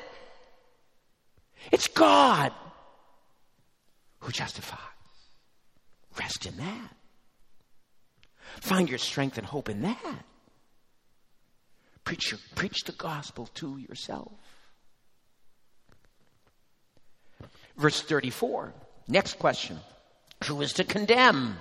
It's 1.70 1.86
God 1.88 2.52
who 4.20 4.32
justifies. 4.32 4.91
Rest 6.18 6.46
in 6.46 6.56
that. 6.58 6.94
Find 8.60 8.88
your 8.88 8.98
strength 8.98 9.38
and 9.38 9.46
hope 9.46 9.68
in 9.68 9.82
that. 9.82 10.24
Preach, 12.04 12.34
the 12.84 12.92
gospel 12.92 13.48
to 13.54 13.78
yourself. 13.78 14.32
Verse 17.76 18.02
34. 18.02 18.72
Next 19.08 19.38
question. 19.38 19.78
Who 20.46 20.60
is 20.62 20.74
to 20.74 20.84
condemn? 20.84 21.56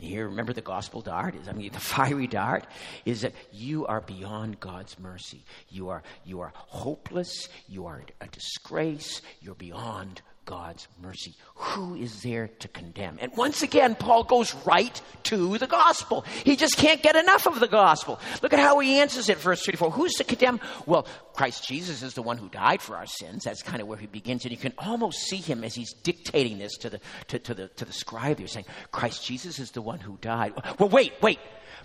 Here, 0.00 0.28
remember 0.28 0.52
the 0.52 0.60
gospel 0.60 1.00
dart 1.00 1.34
is, 1.34 1.48
I 1.48 1.52
mean, 1.52 1.72
the 1.72 1.80
fiery 1.80 2.26
dart 2.26 2.66
is 3.04 3.22
that 3.22 3.32
you 3.52 3.86
are 3.86 4.00
beyond 4.00 4.60
God's 4.60 4.98
mercy. 4.98 5.44
You 5.68 5.88
are, 5.88 6.02
you 6.24 6.40
are 6.40 6.52
hopeless. 6.54 7.48
You 7.68 7.86
are 7.86 8.02
a 8.20 8.26
disgrace. 8.26 9.22
You're 9.40 9.54
beyond 9.54 10.20
God's 10.44 10.88
mercy. 11.00 11.34
Who 11.54 11.94
is 11.94 12.22
there 12.22 12.48
to 12.58 12.68
condemn? 12.68 13.18
And 13.20 13.32
once 13.36 13.62
again, 13.62 13.94
Paul 13.94 14.24
goes 14.24 14.54
right 14.66 15.00
to 15.24 15.58
the 15.58 15.66
gospel. 15.66 16.24
He 16.44 16.56
just 16.56 16.76
can't 16.76 17.02
get 17.02 17.16
enough 17.16 17.46
of 17.46 17.60
the 17.60 17.68
gospel. 17.68 18.20
Look 18.42 18.52
at 18.52 18.58
how 18.58 18.78
he 18.80 18.98
answers 18.98 19.28
it, 19.28 19.38
verse 19.38 19.64
34. 19.64 19.90
Who's 19.90 20.14
to 20.14 20.24
condemn? 20.24 20.60
Well, 20.86 21.06
Christ 21.32 21.66
Jesus 21.66 22.02
is 22.02 22.14
the 22.14 22.22
one 22.22 22.38
who 22.38 22.48
died 22.48 22.82
for 22.82 22.96
our 22.96 23.06
sins. 23.06 23.44
That's 23.44 23.62
kind 23.62 23.80
of 23.80 23.88
where 23.88 23.98
he 23.98 24.06
begins. 24.06 24.44
And 24.44 24.52
you 24.52 24.58
can 24.58 24.74
almost 24.78 25.20
see 25.20 25.36
him 25.38 25.64
as 25.64 25.74
he's 25.74 25.92
dictating 25.92 26.58
this 26.58 26.76
to 26.78 26.90
the, 26.90 27.00
to, 27.28 27.38
to 27.38 27.54
the, 27.54 27.68
to 27.68 27.84
the 27.84 27.92
scribe. 27.92 28.38
He's 28.38 28.52
saying, 28.52 28.66
Christ 28.92 29.24
Jesus 29.24 29.58
is 29.58 29.70
the 29.70 29.82
one 29.82 30.00
who 30.00 30.18
died. 30.20 30.54
Well, 30.78 30.88
wait, 30.88 31.12
wait. 31.22 31.38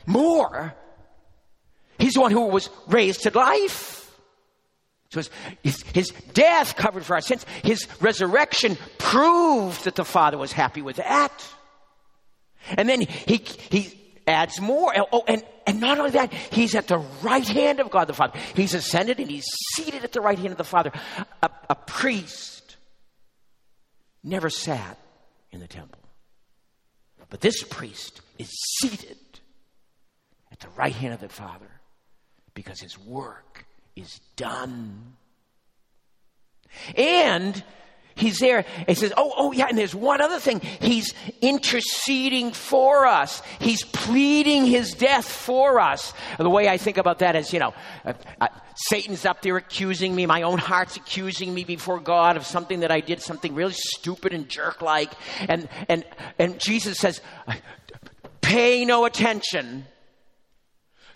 More. 0.06 0.76
He's 1.98 2.14
the 2.14 2.22
one 2.22 2.32
who 2.32 2.48
was 2.48 2.70
raised 2.88 3.24
to 3.24 3.38
life. 3.38 4.09
So 5.12 5.22
his, 5.64 5.82
his, 5.94 6.10
death 6.34 6.76
covered 6.76 7.04
for 7.04 7.16
our 7.16 7.22
sins. 7.22 7.46
His 7.64 7.88
resurrection 8.00 8.78
proved 9.00 9.86
that 9.86 9.96
the 9.96 10.06
Father 10.06 10.38
was 10.38 10.52
happy 10.52 10.84
with 10.84 10.98
that. 10.98 11.32
And 12.78 12.88
then 12.88 13.02
he, 13.02 13.44
he 13.72 14.00
adds 14.28 14.62
more. 14.62 14.94
Oh, 15.12 15.24
and, 15.28 15.44
and 15.66 15.82
not 15.82 15.98
only 15.98 16.12
that, 16.12 16.32
he's 16.32 16.76
at 16.76 16.88
the 16.88 17.00
right 17.24 17.48
hand 17.48 17.80
of 17.80 17.90
God 17.90 18.06
the 18.06 18.14
Father. 18.14 18.40
He's 18.56 18.76
ascended 18.76 19.20
and 19.20 19.32
he's 19.32 19.48
seated 19.76 20.04
at 20.04 20.12
the 20.12 20.22
right 20.22 20.38
hand 20.38 20.52
of 20.52 20.58
the 20.58 20.64
Father. 20.64 20.92
A, 21.42 21.50
a 21.72 21.76
priest 21.76 22.78
never 24.24 24.52
sat 24.52 25.00
in 25.52 25.60
the 25.60 25.68
temple. 25.68 26.02
But 27.32 27.42
this 27.42 27.64
priest 27.64 28.22
is 28.38 28.50
seated 28.80 29.18
at 30.52 30.60
the 30.60 30.70
right 30.70 30.94
hand 30.94 31.16
of 31.16 31.20
the 31.20 31.30
Father 31.30 31.70
because 32.54 32.80
his 32.80 32.98
work 32.98 33.66
is 33.96 34.20
done. 34.36 35.16
And 36.96 37.64
he's 38.16 38.40
there. 38.40 38.66
He 38.88 38.94
says, 38.94 39.14
Oh, 39.18 39.34
oh, 39.36 39.52
yeah. 39.52 39.68
And 39.68 39.78
there's 39.78 39.96
one 39.96 40.22
other 40.22 40.40
thing. 40.40 40.60
He's 40.60 41.14
interceding 41.42 42.52
for 42.52 43.08
us. 43.08 43.42
He's 43.60 43.84
pleading 43.84 44.66
his 44.66 44.94
death 44.94 45.28
for 45.28 45.80
us. 45.80 46.14
The 46.38 46.50
way 46.50 46.68
I 46.68 46.78
think 46.78 46.98
about 46.98 47.20
that 47.20 47.36
is, 47.36 47.52
you 47.54 47.60
know, 47.60 47.74
uh, 48.06 48.14
uh, 48.40 48.48
Satan's 48.76 49.26
up 49.26 49.42
there 49.42 49.58
accusing 49.58 50.16
me. 50.16 50.26
My 50.26 50.44
own 50.44 50.58
heart's 50.58 50.96
accusing 50.96 51.54
me 51.54 51.64
before 51.64 52.00
God 52.00 52.38
of 52.38 52.46
something 52.46 52.82
that 52.82 52.92
I 52.92 53.00
did, 53.00 53.22
something 53.22 53.56
really 53.56 53.74
stupid 53.74 54.34
and 54.34 54.48
jerk 54.48 54.82
like. 54.82 55.12
And, 55.48 55.68
and, 55.88 56.06
and 56.38 56.60
Jesus 56.60 56.98
says, 56.98 57.22
Pay 58.42 58.86
no 58.86 59.06
attention 59.06 59.86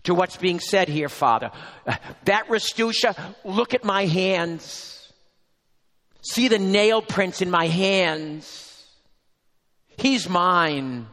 to 0.03 0.13
what's 0.13 0.37
being 0.37 0.59
said 0.59 0.89
here, 0.89 1.09
Father. 1.09 1.51
That 2.25 2.47
Rastusha, 2.47 3.35
look 3.43 3.73
at 3.73 3.83
my 3.83 4.05
hands. 4.05 5.11
See 6.21 6.47
the 6.47 6.59
nail 6.59 7.01
prints 7.01 7.41
in 7.41 7.49
my 7.49 7.67
hands. 7.67 8.85
He's 9.97 10.29
mine. 10.29 11.07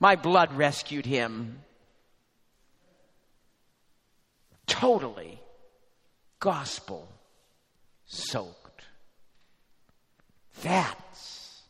My 0.00 0.16
blood 0.16 0.52
rescued 0.54 1.06
him. 1.06 1.60
Totally 4.66 5.40
gospel 6.40 7.08
soaked. 8.06 8.82
That's 10.62 11.62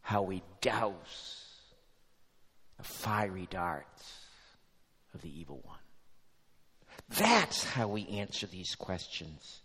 how 0.00 0.22
we 0.22 0.42
douse 0.60 1.44
the 2.78 2.84
fiery 2.84 3.46
darts 3.50 4.17
of 5.18 5.22
the 5.22 5.40
evil 5.40 5.60
one. 5.64 5.78
That's 7.18 7.64
how 7.64 7.88
we 7.88 8.06
answer 8.06 8.46
these 8.46 8.74
questions. 8.76 9.62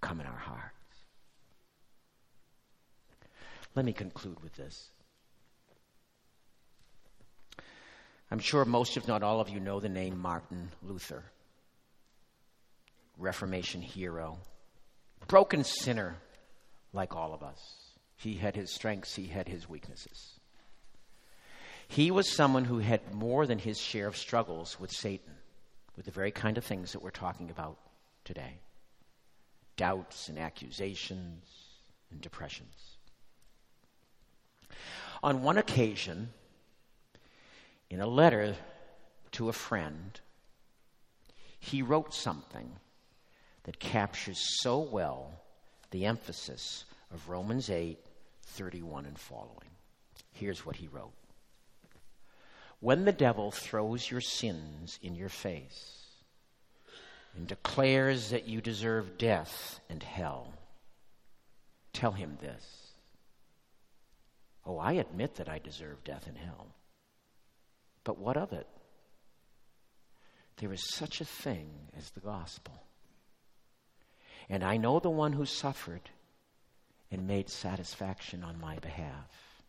Come 0.00 0.20
in 0.20 0.26
our 0.26 0.38
hearts. 0.38 0.74
Let 3.74 3.84
me 3.86 3.92
conclude 3.92 4.42
with 4.42 4.54
this. 4.54 4.90
I'm 8.30 8.38
sure 8.38 8.64
most, 8.64 8.96
if 8.96 9.08
not 9.08 9.22
all 9.22 9.40
of 9.40 9.48
you, 9.48 9.60
know 9.60 9.80
the 9.80 9.88
name 9.88 10.18
Martin 10.18 10.70
Luther, 10.82 11.24
Reformation 13.16 13.80
hero, 13.80 14.38
broken 15.26 15.64
sinner 15.64 16.16
like 16.92 17.16
all 17.16 17.32
of 17.32 17.42
us. 17.42 17.60
He 18.16 18.34
had 18.34 18.56
his 18.56 18.70
strengths, 18.70 19.14
he 19.14 19.26
had 19.26 19.48
his 19.48 19.68
weaknesses. 19.68 20.33
He 21.88 22.10
was 22.10 22.28
someone 22.28 22.64
who 22.64 22.78
had 22.78 23.14
more 23.14 23.46
than 23.46 23.58
his 23.58 23.80
share 23.80 24.06
of 24.06 24.16
struggles 24.16 24.78
with 24.80 24.90
Satan, 24.90 25.34
with 25.96 26.06
the 26.06 26.10
very 26.10 26.30
kind 26.30 26.58
of 26.58 26.64
things 26.64 26.92
that 26.92 27.02
we're 27.02 27.10
talking 27.10 27.50
about 27.50 27.78
today 28.24 28.58
doubts 29.76 30.28
and 30.28 30.38
accusations 30.38 31.44
and 32.10 32.20
depressions. 32.20 32.96
On 35.22 35.42
one 35.42 35.58
occasion, 35.58 36.28
in 37.90 38.00
a 38.00 38.06
letter 38.06 38.54
to 39.32 39.48
a 39.48 39.52
friend, 39.52 40.20
he 41.58 41.82
wrote 41.82 42.14
something 42.14 42.70
that 43.64 43.80
captures 43.80 44.38
so 44.60 44.78
well 44.78 45.32
the 45.90 46.06
emphasis 46.06 46.84
of 47.12 47.28
Romans 47.28 47.70
8 47.70 47.98
31 48.46 49.06
and 49.06 49.18
following. 49.18 49.70
Here's 50.32 50.64
what 50.66 50.76
he 50.76 50.86
wrote 50.88 51.14
when 52.84 53.06
the 53.06 53.12
devil 53.12 53.50
throws 53.50 54.10
your 54.10 54.20
sins 54.20 54.98
in 55.00 55.14
your 55.14 55.30
face 55.30 56.04
and 57.34 57.46
declares 57.46 58.28
that 58.28 58.46
you 58.46 58.60
deserve 58.60 59.16
death 59.16 59.80
and 59.88 60.02
hell, 60.02 60.52
tell 61.94 62.12
him 62.12 62.36
this. 62.42 62.90
Oh, 64.66 64.76
I 64.76 64.92
admit 64.92 65.36
that 65.36 65.48
I 65.48 65.60
deserve 65.60 66.04
death 66.04 66.26
and 66.26 66.36
hell. 66.36 66.66
But 68.04 68.18
what 68.18 68.36
of 68.36 68.52
it? 68.52 68.66
There 70.58 70.74
is 70.74 70.92
such 70.92 71.22
a 71.22 71.24
thing 71.24 71.70
as 71.96 72.10
the 72.10 72.20
gospel. 72.20 72.74
And 74.50 74.62
I 74.62 74.76
know 74.76 75.00
the 75.00 75.08
one 75.08 75.32
who 75.32 75.46
suffered 75.46 76.10
and 77.10 77.26
made 77.26 77.48
satisfaction 77.48 78.44
on 78.44 78.60
my 78.60 78.78
behalf. 78.80 79.62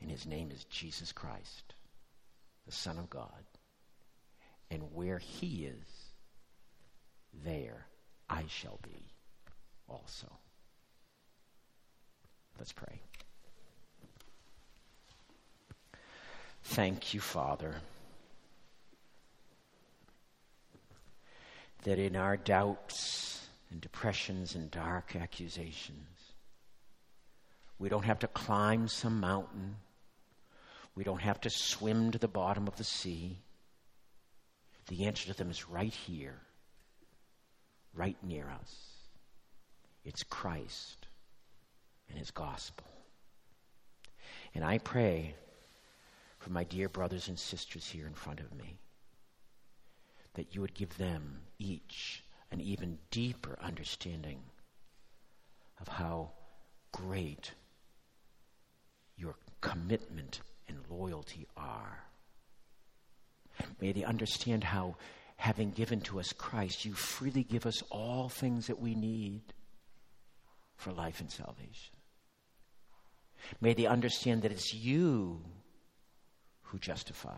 And 0.00 0.10
his 0.10 0.26
name 0.26 0.50
is 0.50 0.64
Jesus 0.64 1.12
Christ 1.12 1.73
the 2.66 2.72
Son 2.72 2.98
of 2.98 3.10
God. 3.10 3.28
And 4.70 4.82
where 4.92 5.18
he 5.18 5.66
is, 5.66 6.12
there 7.44 7.86
I 8.28 8.44
shall 8.48 8.78
be 8.82 9.12
also. 9.88 10.30
Let's 12.58 12.72
pray. 12.72 13.00
Thank 16.62 17.12
you, 17.12 17.20
Father, 17.20 17.74
that 21.82 21.98
in 21.98 22.16
our 22.16 22.38
doubts 22.38 23.48
and 23.70 23.80
depressions 23.80 24.54
and 24.54 24.70
dark 24.70 25.14
accusations, 25.14 26.32
we 27.78 27.88
don't 27.90 28.04
have 28.04 28.20
to 28.20 28.28
climb 28.28 28.88
some 28.88 29.20
mountain 29.20 29.76
we 30.94 31.04
don't 31.04 31.22
have 31.22 31.40
to 31.42 31.50
swim 31.50 32.12
to 32.12 32.18
the 32.18 32.28
bottom 32.28 32.68
of 32.68 32.76
the 32.76 32.84
sea. 32.84 33.38
The 34.88 35.06
answer 35.06 35.26
to 35.28 35.34
them 35.34 35.50
is 35.50 35.68
right 35.68 35.92
here, 35.92 36.40
right 37.94 38.16
near 38.22 38.48
us. 38.60 38.74
It's 40.04 40.22
Christ 40.22 41.08
and 42.08 42.18
his 42.18 42.30
gospel. 42.30 42.86
And 44.54 44.64
I 44.64 44.78
pray 44.78 45.34
for 46.38 46.50
my 46.50 46.64
dear 46.64 46.88
brothers 46.88 47.28
and 47.28 47.38
sisters 47.38 47.86
here 47.86 48.06
in 48.06 48.14
front 48.14 48.40
of 48.40 48.54
me 48.54 48.78
that 50.34 50.54
you 50.54 50.60
would 50.60 50.74
give 50.74 50.96
them 50.98 51.40
each 51.58 52.22
an 52.50 52.60
even 52.60 52.98
deeper 53.10 53.58
understanding 53.60 54.40
of 55.80 55.88
how 55.88 56.30
great 56.92 57.52
your 59.16 59.34
commitment 59.60 60.40
and 60.68 60.78
loyalty 60.88 61.46
are. 61.56 62.04
May 63.80 63.92
they 63.92 64.04
understand 64.04 64.64
how, 64.64 64.96
having 65.36 65.70
given 65.70 66.00
to 66.02 66.20
us 66.20 66.32
Christ, 66.32 66.84
you 66.84 66.92
freely 66.94 67.44
give 67.44 67.66
us 67.66 67.82
all 67.90 68.28
things 68.28 68.66
that 68.66 68.80
we 68.80 68.94
need 68.94 69.42
for 70.76 70.92
life 70.92 71.20
and 71.20 71.30
salvation. 71.30 71.96
May 73.60 73.74
they 73.74 73.86
understand 73.86 74.42
that 74.42 74.52
it's 74.52 74.74
you 74.74 75.40
who 76.62 76.78
justifies. 76.78 77.34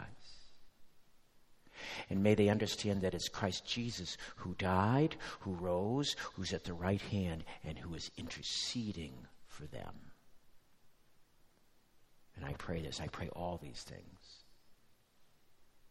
And 2.09 2.23
may 2.23 2.35
they 2.35 2.49
understand 2.49 3.03
that 3.03 3.15
it's 3.15 3.29
Christ 3.29 3.67
Jesus 3.67 4.17
who 4.37 4.55
died, 4.55 5.17
who 5.41 5.53
rose, 5.53 6.17
who's 6.35 6.53
at 6.53 6.65
the 6.65 6.73
right 6.73 7.01
hand, 7.01 7.45
and 7.65 7.79
who 7.79 7.95
is 7.95 8.11
interceding 8.17 9.13
for 9.47 9.65
them. 9.67 10.06
And 12.37 12.45
I 12.45 12.53
pray 12.59 12.81
this. 12.83 13.01
I 13.01 13.09
pray 13.09 13.29
all 13.35 13.59
these 13.63 13.83
things 13.83 14.45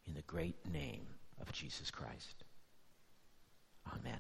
in 0.08 0.14
the 0.14 0.22
great 0.22 0.56
name 0.72 1.08
of 1.42 1.52
Jesus 1.52 1.90
Christ. 1.90 2.44
Amen. 3.92 4.20